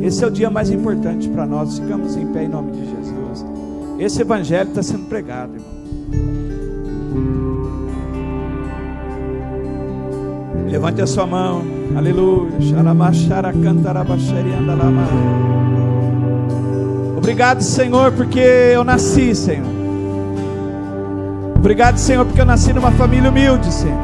[0.00, 1.78] Esse é o dia mais importante para nós.
[1.78, 3.44] Ficamos em pé em nome de Jesus.
[3.98, 5.74] Esse evangelho está sendo pregado, irmão.
[10.68, 11.62] Levante a sua mão,
[11.96, 12.50] aleluia.
[17.16, 19.73] Obrigado, Senhor, porque eu nasci, Senhor.
[21.64, 23.96] Obrigado, Senhor, porque eu nasci numa família humilde, Senhor.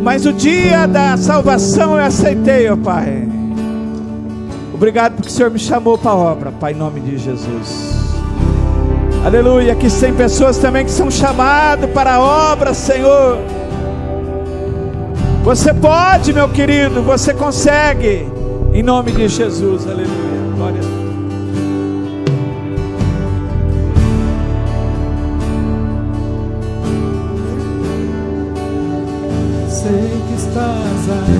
[0.00, 3.28] Mas o dia da salvação eu aceitei, ó Pai.
[4.72, 7.98] Obrigado porque o Senhor me chamou para a obra, Pai, em nome de Jesus.
[9.24, 9.74] Aleluia.
[9.74, 13.38] Que tem pessoas também que são chamadas para a obra, Senhor.
[15.42, 18.24] Você pode, meu querido, você consegue.
[18.72, 19.88] Em nome de Jesus.
[19.88, 20.54] Aleluia.
[20.56, 21.09] Glória a Deus.
[31.10, 31.39] life.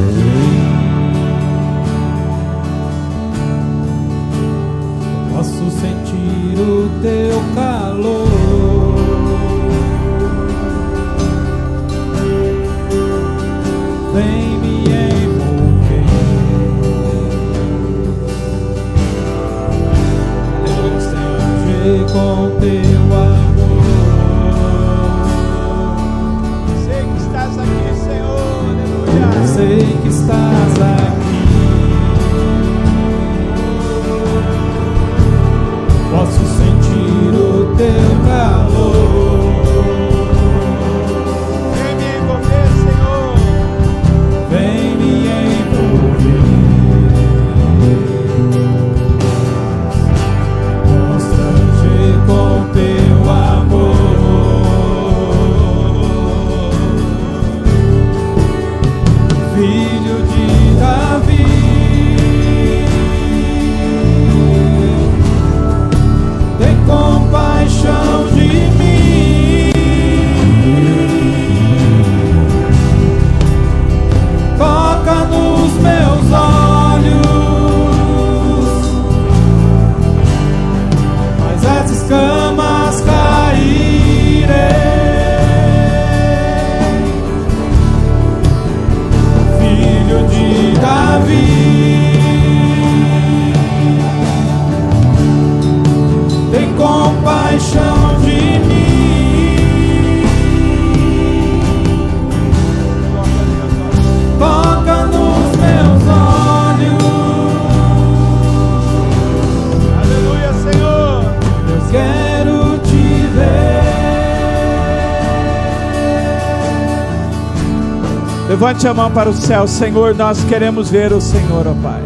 [118.70, 122.00] Levante a mão para o céu, Senhor, nós queremos ver o Senhor, ó Pai.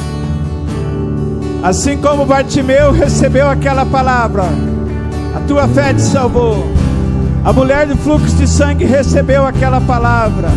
[1.62, 4.44] Assim como Bartimeu recebeu aquela palavra,
[5.36, 6.64] a tua fé te salvou.
[7.44, 10.48] A mulher do fluxo de sangue recebeu aquela palavra.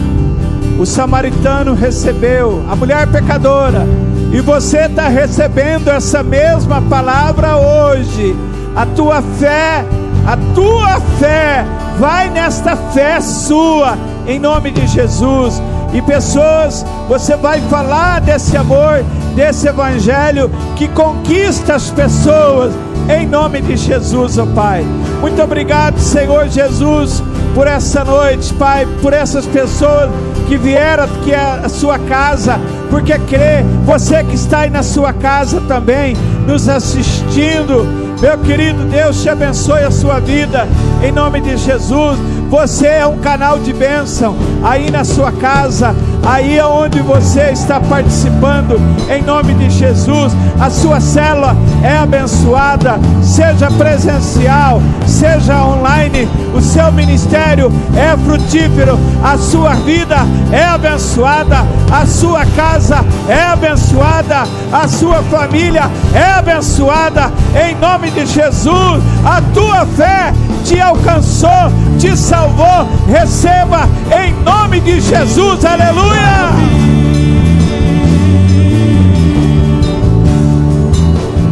[0.80, 3.86] O samaritano recebeu, a mulher pecadora,
[4.32, 8.34] e você está recebendo essa mesma palavra hoje.
[8.78, 9.84] A tua fé,
[10.26, 11.66] a tua fé,
[12.00, 15.62] vai nesta fé sua, em nome de Jesus.
[15.94, 19.04] E pessoas, você vai falar desse amor,
[19.36, 22.74] desse evangelho que conquista as pessoas,
[23.10, 24.84] em nome de Jesus, ó oh Pai.
[25.22, 27.24] Muito obrigado, Senhor Jesus,
[27.56, 30.10] por essa noite, Pai, por essas pessoas
[30.48, 35.62] que vieram aqui à sua casa, porque crê, você que está aí na sua casa
[35.68, 36.16] também,
[36.48, 37.86] nos assistindo,
[38.22, 40.68] meu querido Deus, te abençoe a sua vida,
[41.04, 42.18] em nome de Jesus.
[42.50, 45.94] Você é um canal de bênção aí na sua casa,
[46.28, 48.78] aí onde você está participando,
[49.10, 50.36] em nome de Jesus.
[50.60, 59.38] A sua célula é abençoada, seja presencial, seja online, o seu ministério é frutífero, a
[59.38, 60.18] sua vida
[60.52, 68.26] é abençoada, a sua casa é abençoada, a sua família é abençoada, em nome de
[68.26, 69.02] Jesus.
[69.24, 70.34] A tua fé
[70.68, 72.88] te alcançou, te salvou.
[73.08, 76.52] Receba em nome de Jesus, aleluia.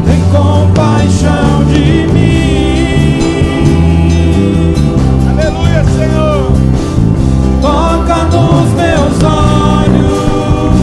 [0.06, 3.16] Tem compaixão de mim,
[5.30, 6.52] Aleluia, Senhor.
[7.62, 10.76] toca nos meus olhos,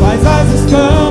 [0.00, 1.03] faz as escamas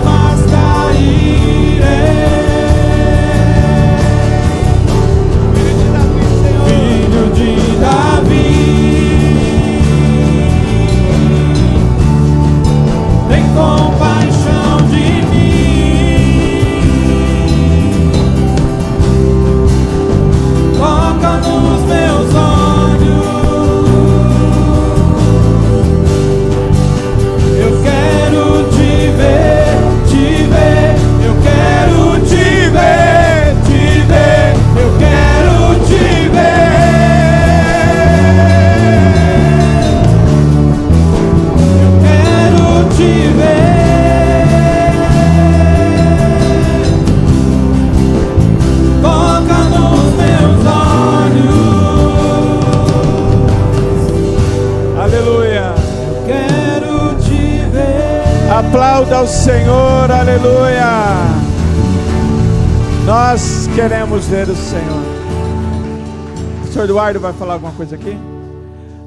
[64.54, 65.04] queremos ver o Senhor.
[66.64, 68.16] O senhor Eduardo vai falar alguma coisa aqui?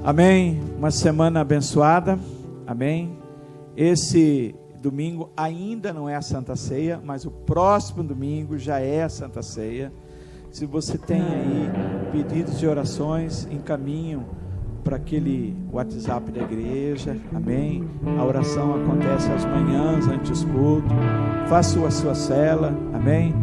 [0.04, 0.60] Amém.
[0.76, 2.18] Uma semana abençoada.
[2.66, 3.18] Amém.
[3.76, 9.08] Esse domingo ainda não é a Santa Ceia, mas o próximo domingo já é a
[9.08, 9.92] Santa Ceia.
[10.50, 11.70] Se você tem aí
[12.12, 14.24] pedidos de orações, encaminham
[14.84, 17.84] para aquele WhatsApp da igreja, amém?
[18.16, 20.88] A oração acontece às manhãs, antes do culto.
[21.48, 23.34] Faça a sua cela, amém?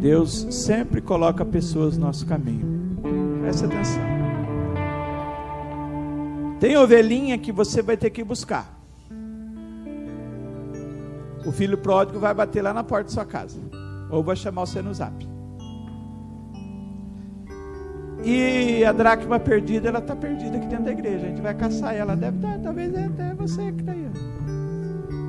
[0.00, 2.96] Deus sempre coloca pessoas no nosso caminho.
[3.42, 4.02] Preste atenção.
[6.58, 8.80] Tem ovelhinha que você vai ter que buscar.
[11.44, 13.60] O filho pródigo vai bater lá na porta da sua casa.
[14.10, 15.28] Ou vai chamar você no zap.
[18.24, 21.26] E a dracma perdida, ela está perdida aqui dentro da igreja.
[21.26, 22.16] A gente vai caçar ela.
[22.16, 24.10] Deve estar, talvez é até você que está aí.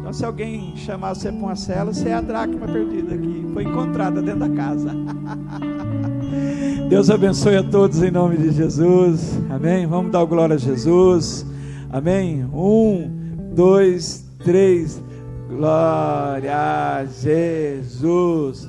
[0.01, 3.63] Então, se alguém chamar você para uma cela, você é a dracma perdida que foi
[3.63, 4.91] encontrada dentro da casa.
[6.89, 9.39] Deus abençoe a todos em nome de Jesus.
[9.47, 9.85] Amém.
[9.85, 11.45] Vamos dar glória a Jesus.
[11.91, 12.43] Amém.
[12.51, 13.09] Um,
[13.53, 15.01] dois, três.
[15.47, 18.67] Glória a Jesus.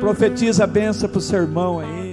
[0.00, 2.03] Profetiza a benção para o seu irmão aí.